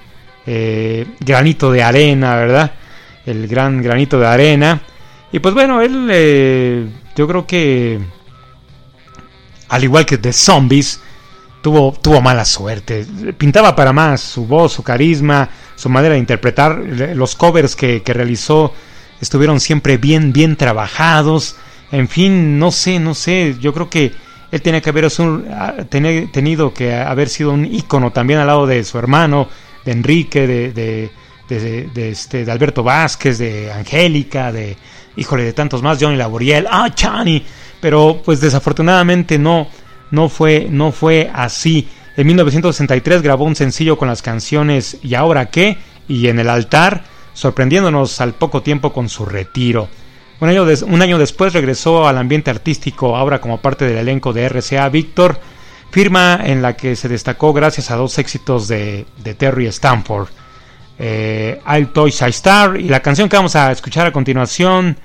eh, 0.46 1.06
granito 1.20 1.72
de 1.72 1.84
arena, 1.84 2.36
¿verdad? 2.36 2.72
El 3.26 3.48
gran 3.48 3.82
granito 3.82 4.20
de 4.20 4.28
arena. 4.28 4.82
Y 5.32 5.40
pues 5.40 5.54
bueno, 5.54 5.82
él 5.82 6.08
eh, 6.12 6.88
yo 7.16 7.28
creo 7.28 7.46
que 7.46 8.00
al 9.70 9.84
igual 9.84 10.06
que 10.06 10.18
The 10.18 10.34
Zombies, 10.34 11.00
tuvo, 11.62 11.94
tuvo 12.02 12.22
mala 12.22 12.46
suerte. 12.46 13.06
Pintaba 13.38 13.76
para 13.76 13.94
más 13.94 14.22
su 14.22 14.46
voz, 14.46 14.74
su 14.74 14.84
carisma, 14.84 15.50
su 15.76 15.90
manera 15.90 16.14
de 16.16 16.20
interpretar. 16.20 16.78
Los 17.16 17.36
covers 17.36 17.76
que, 17.76 18.02
que 18.02 18.14
realizó 18.14 18.74
estuvieron 19.22 19.60
siempre 19.60 19.98
bien, 19.98 20.34
bien 20.34 20.56
trabajados. 20.56 21.56
En 21.92 22.08
fin, 22.08 22.60
no 22.60 22.72
sé, 22.72 23.00
no 23.00 23.14
sé. 23.14 23.56
Yo 23.60 23.74
creo 23.74 23.90
que 23.90 24.12
él 24.52 24.62
tenía 24.62 24.82
que 24.82 24.90
haber 24.90 25.08
tener, 25.90 26.32
tenido 26.32 26.74
que 26.74 26.94
haber 26.94 27.30
sido 27.30 27.52
un 27.52 27.66
ícono 27.66 28.12
también 28.12 28.40
al 28.40 28.48
lado 28.48 28.66
de 28.66 28.84
su 28.84 28.98
hermano, 28.98 29.48
de 29.86 29.92
Enrique, 29.92 30.48
de, 30.48 30.72
de, 30.72 31.12
de, 31.48 31.90
de 31.94 32.10
este, 32.10 32.46
de 32.46 32.52
Alberto 32.52 32.84
Vázquez, 32.84 33.38
de 33.38 33.72
Angélica, 33.72 34.52
de, 34.52 34.76
híjole, 35.16 35.44
de 35.44 35.54
tantos 35.54 35.82
más, 35.82 35.98
Johnny 36.00 36.18
Laboriel, 36.18 36.68
ah, 36.70 36.90
Chani, 36.94 37.44
pero 37.80 38.22
pues 38.24 38.42
desafortunadamente 38.42 39.38
no, 39.38 39.68
no 40.12 40.30
fue, 40.30 40.68
no 40.70 40.92
fue 40.92 41.30
así. 41.34 41.88
En 42.18 42.28
1963 42.28 43.22
grabó 43.22 43.46
un 43.46 43.56
sencillo 43.56 43.98
con 43.98 44.10
las 44.10 44.22
canciones 44.22 44.98
¿Y 45.02 45.16
ahora 45.16 45.50
qué? 45.50 45.78
y 46.08 46.28
En 46.28 46.40
el 46.40 46.50
altar, 46.50 47.04
sorprendiéndonos 47.34 48.20
al 48.20 48.34
poco 48.34 48.62
tiempo 48.62 48.92
con 48.92 49.10
su 49.10 49.26
retiro. 49.26 49.88
Un 50.42 50.50
año, 50.50 50.66
un 50.88 51.02
año 51.02 51.18
después 51.18 51.54
regresó 51.54 52.08
al 52.08 52.18
ambiente 52.18 52.50
artístico, 52.50 53.18
ahora 53.18 53.42
como 53.42 53.62
parte 53.62 53.86
del 53.86 53.98
elenco 53.98 54.32
de 54.32 54.48
RCA 54.48 54.88
Víctor, 54.90 55.40
firma 55.92 56.40
en 56.44 56.62
la 56.62 56.78
que 56.78 56.96
se 56.96 57.10
destacó 57.10 57.52
gracias 57.52 57.92
a 57.92 57.96
dos 57.96 58.18
éxitos 58.20 58.68
de, 58.68 59.06
Terry 59.38 59.68
Stanford. 59.68 60.30
Eh, 60.98 61.62
I'll 61.68 61.92
Toys 61.94 62.22
I 62.22 62.30
Star 62.30 62.80
y 62.80 62.90
la 62.90 63.02
canción 63.02 63.30
que 63.30 63.38
vamos 63.38 63.56
a 63.56 63.72
escuchar 63.72 64.06
a 64.06 64.12
continuación 64.12 64.98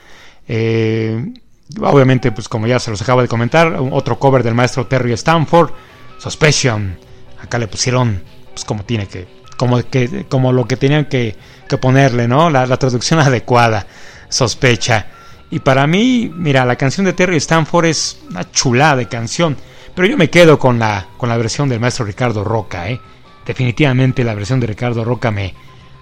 eh, 0.48 1.32
obviamente 1.80 2.32
pues 2.32 2.48
como 2.48 2.66
ya 2.66 2.78
se 2.78 2.90
los 2.90 3.00
acabo 3.02 3.22
de 3.22 3.28
comentar 3.28 3.76
otro 3.92 4.18
cover 4.18 4.42
del 4.42 4.54
maestro 4.54 4.86
Terry 4.86 5.12
Stanford 5.12 5.70
Suspicion. 6.18 6.98
Acá 7.42 7.58
le 7.58 7.68
pusieron 7.68 8.22
pues 8.52 8.64
como 8.64 8.84
tiene 8.84 9.06
que 9.06 9.26
como 9.56 9.82
que 9.82 10.26
como 10.28 10.52
lo 10.52 10.66
que 10.66 10.76
tenían 10.76 11.06
que, 11.06 11.36
que 11.68 11.78
ponerle 11.78 12.28
no 12.28 12.50
la, 12.50 12.66
traducción 12.76 13.20
adecuada 13.20 13.86
sospecha 14.28 15.06
y 15.54 15.60
para 15.60 15.86
mí 15.86 16.30
mira 16.34 16.64
la 16.64 16.76
canción 16.76 17.06
de 17.06 17.12
Terry 17.12 17.36
Stanford 17.36 17.86
es 17.86 18.18
una 18.28 18.50
chulada 18.50 18.96
de 18.96 19.08
canción 19.08 19.56
pero 19.94 20.08
yo 20.08 20.16
me 20.16 20.30
quedo 20.30 20.58
con 20.58 20.78
la 20.78 21.06
con 21.16 21.28
la 21.28 21.36
versión 21.36 21.68
del 21.68 21.80
maestro 21.80 22.04
Ricardo 22.04 22.44
Roca 22.44 22.90
¿eh? 22.90 23.00
definitivamente 23.46 24.24
la 24.24 24.34
versión 24.34 24.60
de 24.60 24.66
Ricardo 24.66 25.04
Roca 25.04 25.30
me 25.30 25.54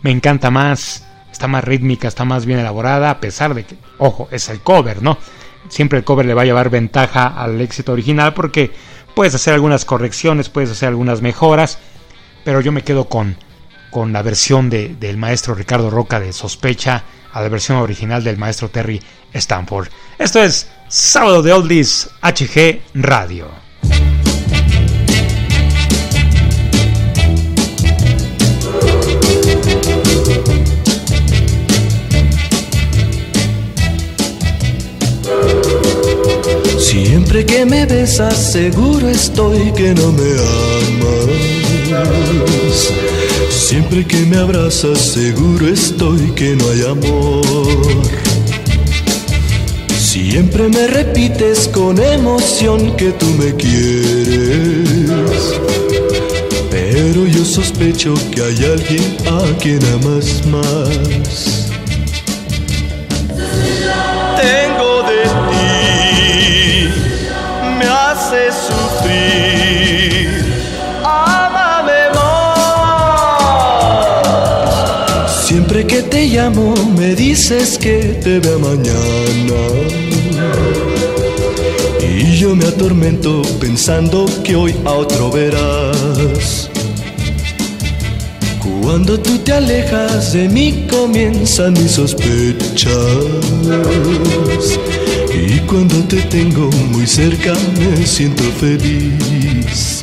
me 0.02 0.10
encanta 0.10 0.50
más, 0.50 1.06
está 1.30 1.48
más 1.48 1.64
rítmica, 1.64 2.08
está 2.08 2.24
más 2.24 2.44
bien 2.44 2.58
elaborada, 2.58 3.10
a 3.10 3.20
pesar 3.20 3.54
de 3.54 3.64
que, 3.64 3.76
ojo, 3.98 4.28
es 4.30 4.48
el 4.48 4.60
cover, 4.60 5.02
¿no? 5.02 5.16
Siempre 5.68 5.98
el 5.98 6.04
cover 6.04 6.26
le 6.26 6.34
va 6.34 6.42
a 6.42 6.44
llevar 6.44 6.70
ventaja 6.70 7.26
al 7.26 7.60
éxito 7.60 7.92
original 7.92 8.34
porque 8.34 8.72
puedes 9.14 9.34
hacer 9.34 9.54
algunas 9.54 9.84
correcciones, 9.84 10.48
puedes 10.48 10.70
hacer 10.70 10.88
algunas 10.88 11.22
mejoras, 11.22 11.78
pero 12.44 12.60
yo 12.60 12.72
me 12.72 12.82
quedo 12.82 13.08
con, 13.08 13.36
con 13.90 14.12
la 14.12 14.22
versión 14.22 14.68
de, 14.68 14.96
del 14.96 15.16
maestro 15.16 15.54
Ricardo 15.54 15.88
Roca 15.88 16.18
de 16.18 16.32
Sospecha 16.32 17.04
a 17.32 17.40
la 17.40 17.48
versión 17.48 17.78
original 17.78 18.24
del 18.24 18.36
maestro 18.36 18.68
Terry 18.68 19.00
Stanford. 19.34 19.88
Esto 20.18 20.42
es 20.42 20.68
Sábado 20.88 21.42
de 21.42 21.52
Oldies 21.52 22.10
HG 22.22 22.80
Radio. 22.94 23.62
Siempre 36.78 37.46
que 37.46 37.64
me 37.64 37.86
besas 37.86 38.52
seguro 38.52 39.08
estoy 39.08 39.72
que 39.72 39.94
no 39.94 40.12
me 40.12 40.32
amas. 41.90 42.12
Siempre 43.48 44.06
que 44.06 44.18
me 44.26 44.36
abrazas 44.36 44.98
seguro 44.98 45.66
estoy 45.66 46.32
que 46.32 46.54
no 46.54 46.68
hay 46.68 46.82
amor. 46.82 48.11
Siempre 50.32 50.64
me 50.70 50.86
repites 50.86 51.68
con 51.68 52.02
emoción 52.02 52.96
que 52.96 53.12
tú 53.12 53.26
me 53.38 53.54
quieres. 53.54 55.60
Pero 56.70 57.26
yo 57.26 57.44
sospecho 57.44 58.14
que 58.34 58.40
hay 58.40 58.64
alguien 58.64 59.14
a 59.26 59.42
quien 59.58 59.84
amas 59.92 60.42
más. 60.46 61.68
Tengo 64.40 65.02
de 65.02 65.26
me 67.78 67.84
hace 67.84 68.50
sufrir. 68.68 70.30
Ámame 71.04 72.08
más. 72.14 72.22
te 76.08 76.24
llamo 76.26 76.74
me 76.96 77.14
dices 77.14 77.76
que 77.76 78.18
te 78.24 78.40
vea 78.40 78.56
mañana. 78.56 80.11
Y 82.00 82.36
yo 82.36 82.54
me 82.54 82.66
atormento 82.66 83.42
pensando 83.60 84.26
que 84.44 84.54
hoy 84.54 84.74
a 84.84 84.92
otro 84.92 85.30
verás. 85.30 86.70
Cuando 88.82 89.18
tú 89.18 89.38
te 89.38 89.52
alejas 89.52 90.32
de 90.32 90.48
mí 90.48 90.86
comienzan 90.90 91.72
mis 91.74 91.92
sospechas. 91.92 92.92
Y 95.34 95.58
cuando 95.60 95.96
te 96.04 96.16
tengo 96.22 96.70
muy 96.90 97.06
cerca 97.06 97.54
me 97.78 98.06
siento 98.06 98.44
feliz. 98.60 100.02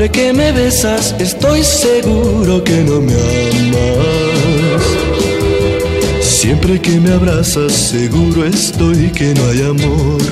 Siempre 0.00 0.22
que 0.22 0.32
me 0.32 0.50
besas 0.52 1.14
estoy 1.18 1.62
seguro 1.62 2.64
que 2.64 2.78
no 2.84 3.02
me 3.02 3.12
amas. 3.12 4.82
Siempre 6.22 6.80
que 6.80 6.98
me 6.98 7.12
abrazas 7.12 7.70
seguro 7.70 8.46
estoy 8.46 9.10
que 9.10 9.34
no 9.34 9.46
hay 9.50 9.60
amor. 9.60 10.22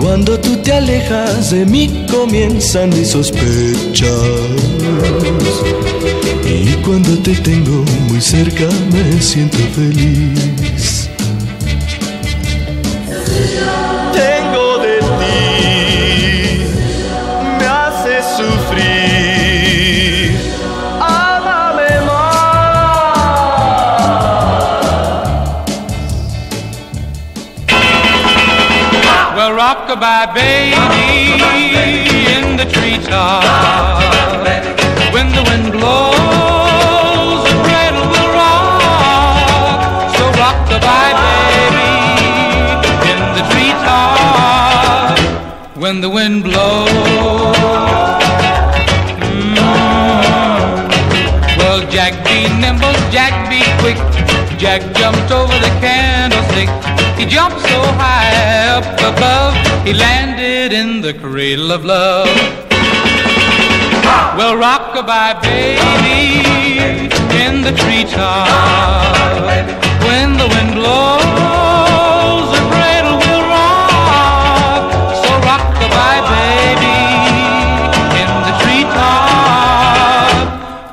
Cuando 0.00 0.36
tú 0.40 0.56
te 0.56 0.72
alejas 0.72 1.52
de 1.52 1.64
mí 1.64 2.06
comienzan 2.10 2.90
mis 2.90 3.10
sospechas. 3.10 4.10
Y 6.44 6.72
cuando 6.82 7.16
te 7.18 7.36
tengo 7.36 7.84
muy 8.08 8.20
cerca 8.20 8.66
me 8.90 9.22
siento 9.22 9.58
feliz. 9.76 10.69
Rockabye 29.90 30.34
baby 30.34 30.72
in 32.36 32.56
the 32.56 32.64
treetop. 32.64 33.42
When 35.12 35.32
the 35.32 35.42
wind 35.42 35.72
blows, 35.72 37.42
the 37.44 37.54
cradle 37.64 38.06
will 38.12 38.30
rock. 38.32 38.80
So 40.16 40.24
rockabye 40.38 41.12
baby 41.26 41.90
in 43.10 43.20
the 43.34 43.42
treetop. 43.50 45.18
When 45.76 46.00
the 46.00 46.08
wind 46.08 46.44
blows. 46.44 46.86
Mm. 49.26 49.56
Well, 51.58 51.80
Jack 51.90 52.12
be 52.24 52.48
nimble, 52.60 52.94
Jack 53.10 53.50
be 53.50 53.62
quick. 53.80 53.98
Jack 54.56 54.82
jumped 54.94 55.32
over 55.32 55.58
the 55.58 55.72
candlestick. 55.80 56.68
He 57.18 57.26
jumped 57.26 57.60
so 57.60 57.82
high 58.00 58.76
up 58.76 58.84
above, 59.00 59.54
he 59.84 59.92
landed 59.94 60.72
in 60.72 61.00
the 61.00 61.14
cradle 61.14 61.72
of 61.72 61.84
love. 61.84 62.28
Well, 64.36 64.54
rockabye 64.56 65.40
baby 65.42 67.08
in 67.44 67.62
the 67.62 67.72
treetop. 67.72 68.46
When 70.06 70.36
the 70.36 70.48
wind 70.54 70.74
blows, 70.74 72.46
the 72.54 72.62
cradle 72.70 73.16
will 73.24 73.44
rock. 73.56 74.92
So 75.22 75.30
rockabye 75.48 76.20
baby 76.34 77.00
in 78.22 78.30
the 78.46 78.54
treetop. 78.62 80.34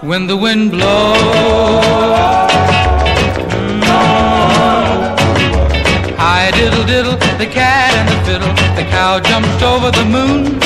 When 0.04 0.28
the 0.28 0.38
wind 0.38 0.72
blows. 0.72 0.97
Cow 9.22 9.30
jumped 9.30 9.64
over 9.64 9.92
the 9.92 10.06
moon. 10.06 10.60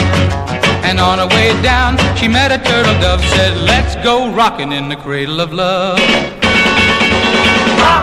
And 0.83 0.99
on 0.99 1.19
her 1.19 1.27
way 1.27 1.53
down, 1.61 1.97
she 2.17 2.27
met 2.27 2.51
a 2.51 2.57
turtle 2.57 2.99
dove. 2.99 3.21
Said, 3.21 3.57
Let's 3.57 3.95
go 4.03 4.31
rockin' 4.33 4.71
in 4.71 4.89
the 4.89 4.95
cradle 4.95 5.39
of 5.39 5.53
love. 5.53 5.99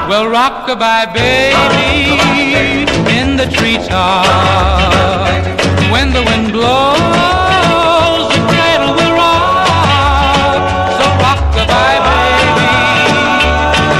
Well, 0.08 0.26
rockabye 0.26 1.12
baby 1.12 2.12
in 3.18 3.36
the 3.36 3.46
treetop. 3.46 4.26
When 5.92 6.12
the 6.12 6.22
wind 6.22 6.52
blows, 6.52 6.98
the 8.32 8.40
cradle 8.48 8.94
will 8.98 9.14
rock. 9.14 9.66
So 10.98 11.04
rockabye 11.24 12.00
baby 12.08 12.74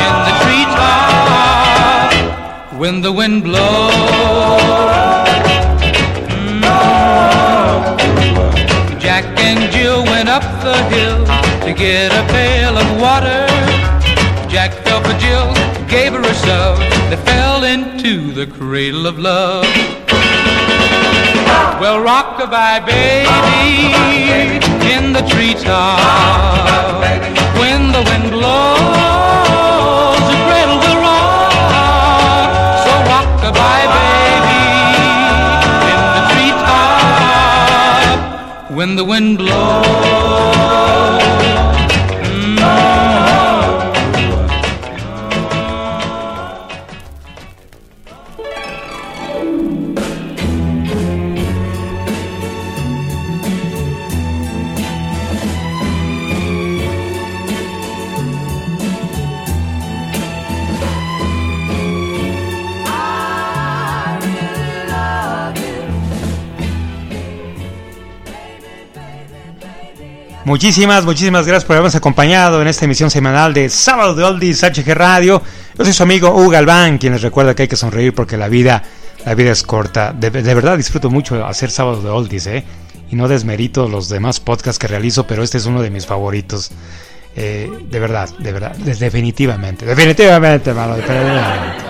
in 0.06 0.14
the 0.28 0.34
treetop. 0.44 2.12
When 2.78 3.02
the 3.02 3.12
wind 3.12 3.44
blows. 3.44 4.37
Up 10.38 10.62
the 10.62 10.78
hill 10.94 11.24
to 11.66 11.72
get 11.74 12.12
a 12.12 12.24
pail 12.30 12.78
of 12.78 12.88
water. 13.00 13.42
Jack 14.48 14.72
fell 14.84 15.02
for 15.02 15.16
Jill, 15.18 15.50
gave 15.88 16.12
her 16.12 16.20
a 16.20 16.34
shove. 16.46 16.78
They 17.10 17.18
fell 17.30 17.64
into 17.64 18.30
the 18.32 18.46
cradle 18.46 19.06
of 19.06 19.18
love. 19.18 19.64
Well, 21.80 21.98
rockabye 22.10 22.86
baby 22.86 23.72
in 24.94 25.12
the 25.12 25.22
treetop. 25.32 25.98
When 27.60 27.90
the 27.96 28.02
wind 28.08 28.30
blows, 28.30 30.22
the 30.30 30.38
cradle 30.46 30.78
will 30.84 30.98
rock. 31.08 31.52
So 32.84 32.92
rockabye 33.12 33.86
baby 33.96 34.97
When 38.78 38.94
the 38.94 39.04
wind 39.04 39.38
blows. 39.38 40.58
Muchísimas, 70.48 71.04
muchísimas 71.04 71.46
gracias 71.46 71.66
por 71.66 71.76
habernos 71.76 71.94
acompañado 71.94 72.62
en 72.62 72.68
esta 72.68 72.86
emisión 72.86 73.10
semanal 73.10 73.52
de 73.52 73.68
Sábado 73.68 74.14
de 74.14 74.24
Oldies 74.24 74.62
HG 74.62 74.94
Radio. 74.94 75.42
Yo 75.76 75.84
soy 75.84 75.92
su 75.92 76.02
amigo 76.02 76.30
Hugo 76.30 76.48
Galván, 76.48 76.96
quien 76.96 77.12
les 77.12 77.20
recuerda 77.20 77.54
que 77.54 77.64
hay 77.64 77.68
que 77.68 77.76
sonreír 77.76 78.14
porque 78.14 78.38
la 78.38 78.48
vida, 78.48 78.82
la 79.26 79.34
vida 79.34 79.50
es 79.52 79.62
corta. 79.62 80.14
De, 80.14 80.30
verdad 80.30 80.78
disfruto 80.78 81.10
mucho 81.10 81.44
hacer 81.46 81.70
Sábado 81.70 82.00
de 82.00 82.08
Oldies, 82.08 82.46
¿eh? 82.46 82.64
Y 83.10 83.16
no 83.16 83.28
desmerito 83.28 83.90
los 83.90 84.08
demás 84.08 84.40
podcasts 84.40 84.78
que 84.78 84.86
realizo, 84.88 85.26
pero 85.26 85.42
este 85.42 85.58
es 85.58 85.66
uno 85.66 85.82
de 85.82 85.90
mis 85.90 86.06
favoritos. 86.06 86.70
Eh, 87.36 87.70
de 87.90 88.00
verdad, 88.00 88.30
de 88.38 88.50
verdad, 88.50 88.74
de- 88.74 88.94
definitivamente, 88.94 89.84
definitivamente, 89.84 90.70
hermano, 90.70 90.96
definitivamente. 90.96 91.84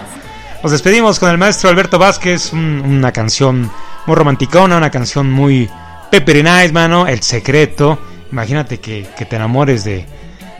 Nos 0.64 0.72
despedimos 0.72 1.20
con 1.20 1.30
el 1.30 1.38
maestro 1.38 1.70
Alberto 1.70 1.96
Vázquez, 2.00 2.52
un- 2.52 2.82
una 2.84 3.12
canción 3.12 3.70
muy 4.06 4.16
romanticona, 4.16 4.76
una 4.78 4.90
canción 4.90 5.30
muy 5.30 5.70
pepper 6.10 6.42
nice, 6.42 6.72
mano, 6.72 7.06
El 7.06 7.22
Secreto. 7.22 8.00
Imagínate 8.30 8.78
que, 8.78 9.06
que 9.16 9.24
te 9.24 9.36
enamores 9.36 9.84
de, 9.84 10.06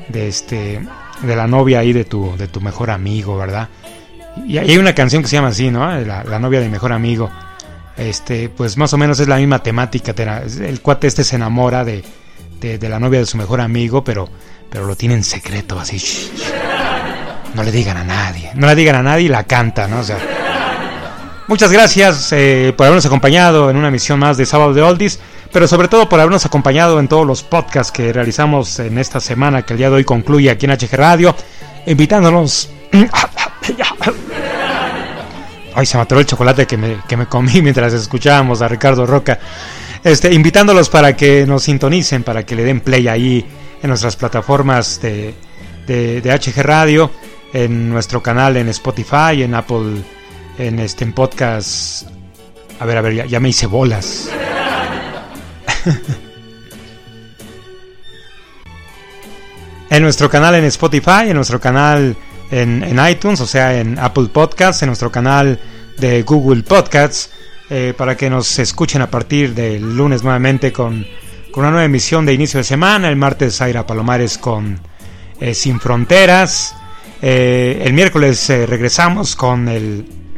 de 0.08 0.28
este 0.28 0.80
de 1.22 1.36
la 1.36 1.46
novia 1.46 1.80
ahí 1.80 1.92
de 1.92 2.04
tu, 2.04 2.36
de 2.36 2.48
tu 2.48 2.60
mejor 2.60 2.90
amigo, 2.90 3.36
¿verdad? 3.36 3.68
Y 4.46 4.58
hay 4.58 4.78
una 4.78 4.94
canción 4.94 5.22
que 5.22 5.28
se 5.28 5.36
llama 5.36 5.48
así, 5.48 5.70
¿no? 5.70 5.90
La, 6.00 6.22
la 6.22 6.38
novia 6.38 6.60
de 6.60 6.68
mejor 6.68 6.92
amigo. 6.92 7.30
Este, 7.96 8.48
pues 8.48 8.76
más 8.76 8.92
o 8.92 8.98
menos 8.98 9.18
es 9.18 9.26
la 9.26 9.36
misma 9.36 9.60
temática. 9.62 10.14
El 10.22 10.80
cuate 10.80 11.08
este 11.08 11.24
se 11.24 11.36
enamora 11.36 11.84
de, 11.84 12.04
de, 12.60 12.88
la 12.88 13.00
novia 13.00 13.18
de 13.18 13.26
su 13.26 13.36
mejor 13.36 13.60
amigo, 13.60 14.04
pero, 14.04 14.28
pero 14.70 14.86
lo 14.86 14.94
tiene 14.94 15.16
en 15.16 15.24
secreto, 15.24 15.78
así. 15.78 16.00
No 17.54 17.64
le 17.64 17.72
digan 17.72 17.96
a 17.96 18.04
nadie. 18.04 18.52
No 18.54 18.68
le 18.68 18.76
digan 18.76 18.94
a 18.94 19.02
nadie 19.02 19.24
y 19.24 19.28
la 19.28 19.44
canta, 19.44 19.88
¿no? 19.88 20.00
O 20.00 20.04
sea. 20.04 20.18
Muchas 21.48 21.72
gracias 21.72 22.30
eh, 22.32 22.74
por 22.76 22.86
habernos 22.86 23.06
acompañado 23.06 23.70
en 23.70 23.76
una 23.76 23.88
emisión 23.88 24.18
más 24.18 24.36
de 24.36 24.44
Sábado 24.44 24.74
de 24.74 24.82
Oldies, 24.82 25.18
pero 25.52 25.66
sobre 25.66 25.88
todo 25.88 26.08
por 26.08 26.20
habernos 26.20 26.44
acompañado 26.46 27.00
en 27.00 27.08
todos 27.08 27.26
los 27.26 27.42
podcasts 27.42 27.92
que 27.92 28.12
realizamos 28.12 28.78
en 28.78 28.98
esta 28.98 29.20
semana 29.20 29.62
que 29.62 29.72
el 29.74 29.78
día 29.78 29.88
de 29.90 29.96
hoy 29.96 30.04
concluye 30.04 30.50
aquí 30.50 30.66
en 30.66 30.72
HG 30.72 30.94
Radio, 30.94 31.34
invitándonos... 31.86 32.70
Ay, 35.74 35.86
se 35.86 35.96
me 35.96 36.02
atoró 36.02 36.20
el 36.20 36.26
chocolate 36.26 36.66
que 36.66 36.76
me, 36.76 36.96
que 37.06 37.16
me 37.16 37.26
comí 37.26 37.62
mientras 37.62 37.92
escuchábamos 37.92 38.62
a 38.62 38.68
Ricardo 38.68 39.06
Roca. 39.06 39.38
Este, 40.02 40.32
invitándolos 40.32 40.88
para 40.88 41.16
que 41.16 41.46
nos 41.46 41.64
sintonicen, 41.64 42.24
para 42.24 42.44
que 42.44 42.56
le 42.56 42.64
den 42.64 42.80
play 42.80 43.08
ahí 43.08 43.46
en 43.82 43.88
nuestras 43.88 44.16
plataformas 44.16 45.00
de, 45.00 45.34
de, 45.86 46.20
HG 46.22 46.62
Radio, 46.62 47.10
en 47.52 47.88
nuestro 47.90 48.22
canal 48.22 48.56
en 48.56 48.68
Spotify, 48.68 49.42
en 49.42 49.54
Apple, 49.54 50.02
en 50.58 50.78
este 50.78 51.04
en 51.04 51.12
podcast. 51.12 52.08
A 52.80 52.84
ver, 52.84 52.98
a 52.98 53.00
ver, 53.00 53.14
ya, 53.14 53.26
ya 53.26 53.40
me 53.40 53.48
hice 53.48 53.66
bolas. 53.66 54.30
en 59.90 60.02
nuestro 60.02 60.28
canal 60.28 60.54
en 60.54 60.64
Spotify, 60.64 61.28
en 61.28 61.36
nuestro 61.36 61.60
canal 61.60 62.16
en, 62.50 63.00
iTunes, 63.10 63.40
o 63.40 63.46
sea, 63.46 63.78
en 63.78 63.98
Apple 63.98 64.28
Podcasts, 64.32 64.82
en 64.82 64.88
nuestro 64.88 65.10
canal 65.10 65.58
de 65.98 66.22
Google 66.22 66.62
Podcasts, 66.62 67.30
eh, 67.70 67.94
para 67.96 68.16
que 68.16 68.30
nos 68.30 68.58
escuchen 68.58 69.02
a 69.02 69.10
partir 69.10 69.54
del 69.54 69.96
lunes 69.96 70.22
nuevamente 70.22 70.72
con, 70.72 71.06
con, 71.52 71.64
una 71.64 71.70
nueva 71.70 71.84
emisión 71.84 72.24
de 72.24 72.32
inicio 72.32 72.58
de 72.58 72.64
semana. 72.64 73.08
El 73.08 73.16
martes 73.16 73.60
Aira 73.60 73.86
Palomares 73.86 74.38
con 74.38 74.80
eh, 75.40 75.54
Sin 75.54 75.80
Fronteras. 75.80 76.74
Eh, 77.20 77.82
el 77.84 77.92
miércoles 77.92 78.48
regresamos 78.48 79.36
con 79.36 79.68
el, 79.68 80.06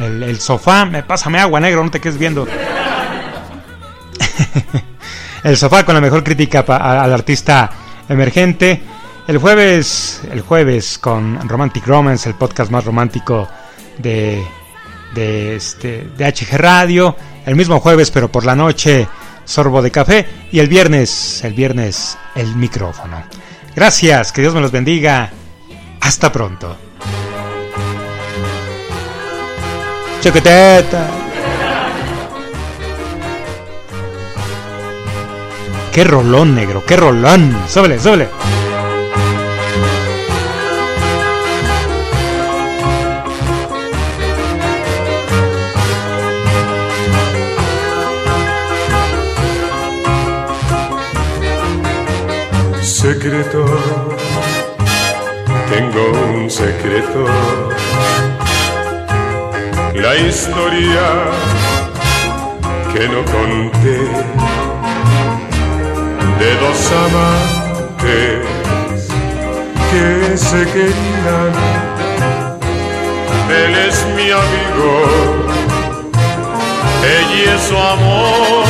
el, 0.00 0.22
el, 0.22 0.40
sofá. 0.40 0.84
Me 0.84 1.02
pásame 1.02 1.38
agua 1.38 1.60
negro, 1.60 1.84
no 1.84 1.90
te 1.90 2.00
quedes 2.00 2.18
viendo. 2.18 2.46
el 5.44 5.56
sofá 5.56 5.84
con 5.84 5.94
la 5.94 6.00
mejor 6.00 6.22
crítica 6.22 6.60
al 6.60 7.12
artista 7.12 7.70
emergente. 8.08 8.80
El 9.26 9.38
jueves, 9.38 10.20
el 10.30 10.40
jueves 10.40 10.98
con 10.98 11.48
Romantic 11.48 11.86
Romance, 11.86 12.28
el 12.28 12.34
podcast 12.34 12.70
más 12.70 12.84
romántico 12.84 13.48
de, 13.98 14.44
de, 15.14 15.56
este, 15.56 16.08
de 16.16 16.24
HG 16.24 16.56
Radio. 16.56 17.16
El 17.46 17.56
mismo 17.56 17.80
jueves, 17.80 18.10
pero 18.10 18.30
por 18.30 18.44
la 18.44 18.56
noche, 18.56 19.06
sorbo 19.44 19.80
de 19.82 19.90
café. 19.90 20.26
Y 20.50 20.58
el 20.58 20.68
viernes, 20.68 21.42
el 21.44 21.54
viernes, 21.54 22.18
el 22.34 22.54
micrófono. 22.56 23.22
Gracias, 23.74 24.32
que 24.32 24.40
Dios 24.40 24.54
me 24.54 24.60
los 24.60 24.72
bendiga. 24.72 25.30
Hasta 26.00 26.32
pronto. 26.32 26.76
Qué 35.92 36.04
rolón, 36.04 36.54
negro, 36.54 36.82
qué 36.86 36.96
rolón. 36.96 37.54
Súbele, 37.68 37.98
súbele. 37.98 38.28
secreto, 52.82 53.64
tengo 55.68 56.12
un 56.34 56.48
secreto. 56.48 57.26
La 59.94 60.14
historia 60.16 61.06
que 62.92 63.08
no 63.08 63.24
conté 63.24 63.98
de 66.42 66.56
dos 66.56 66.80
amantes 67.06 68.42
que 69.90 70.06
se 70.36 70.60
querían. 70.72 71.52
Él 73.62 73.72
es 73.88 73.96
mi 74.16 74.28
amigo, 74.42 74.90
ella 77.16 77.54
es 77.54 77.62
su 77.68 77.76
amor. 77.76 78.64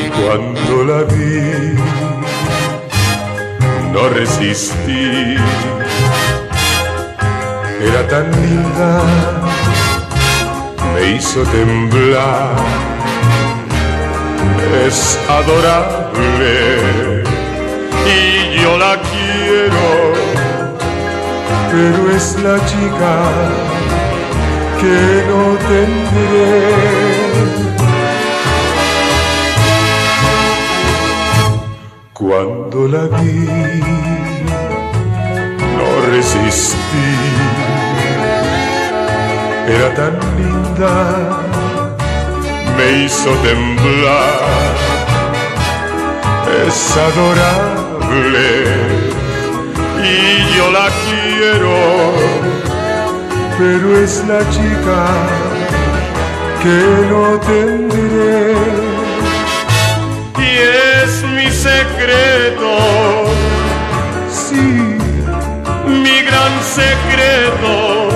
Y 0.00 0.04
cuando 0.18 0.74
la 0.90 1.00
vi, 1.12 1.76
no 3.92 4.02
resistí. 4.08 5.36
Era 7.88 8.02
tan 8.08 8.26
linda, 8.42 8.90
me 10.94 11.00
hizo 11.12 11.40
temblar. 11.42 12.87
Es 14.74 15.18
adorable 15.28 17.22
y 18.06 18.62
yo 18.62 18.78
la 18.78 18.96
quiero, 19.10 20.12
pero 21.70 22.16
es 22.16 22.36
la 22.42 22.56
chica 22.66 23.14
que 24.80 25.24
no 25.28 25.56
tendré. 25.68 27.18
Cuando 32.12 32.88
la 32.88 33.04
vi, 33.18 33.80
no 35.76 35.88
resistí. 36.10 37.10
Era 39.66 39.94
tan 39.94 40.14
linda, 40.36 41.47
me 42.78 43.04
hizo 43.04 43.30
temblar. 43.48 44.74
Es 46.66 46.96
adorable 47.08 48.48
y 50.02 50.56
yo 50.56 50.70
la 50.70 50.88
quiero, 51.04 51.78
pero 53.58 53.86
es 54.04 54.24
la 54.26 54.40
chica 54.50 55.00
que 56.62 56.78
no 57.10 57.38
tendré 57.40 58.88
mi 61.34 61.50
secreto. 61.50 62.76
Sí, 64.30 64.98
mi 65.86 66.22
gran 66.22 66.52
secreto. 66.62 68.08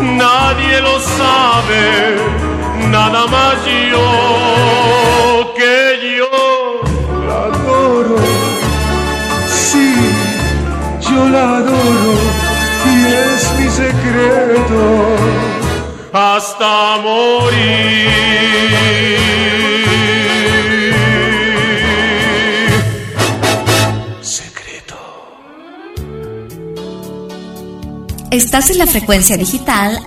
Nadie 0.00 0.80
lo 0.80 1.00
sabe, 1.00 2.16
nada 2.90 3.26
más 3.26 3.56
yo 3.92 5.54
que 5.56 6.16
yo 6.16 6.30
la 7.26 7.38
adoro. 7.44 8.18
Sí, 9.46 9.94
yo 11.00 11.28
la 11.28 11.56
adoro 11.58 12.14
y 12.86 13.06
es 13.06 13.52
mi 13.58 13.68
secreto 13.70 14.80
hasta 16.12 16.98
morir. 17.02 18.48
Estás 28.30 28.68
en 28.68 28.76
la 28.78 28.86
frecuencia 28.86 29.38
digital 29.38 30.06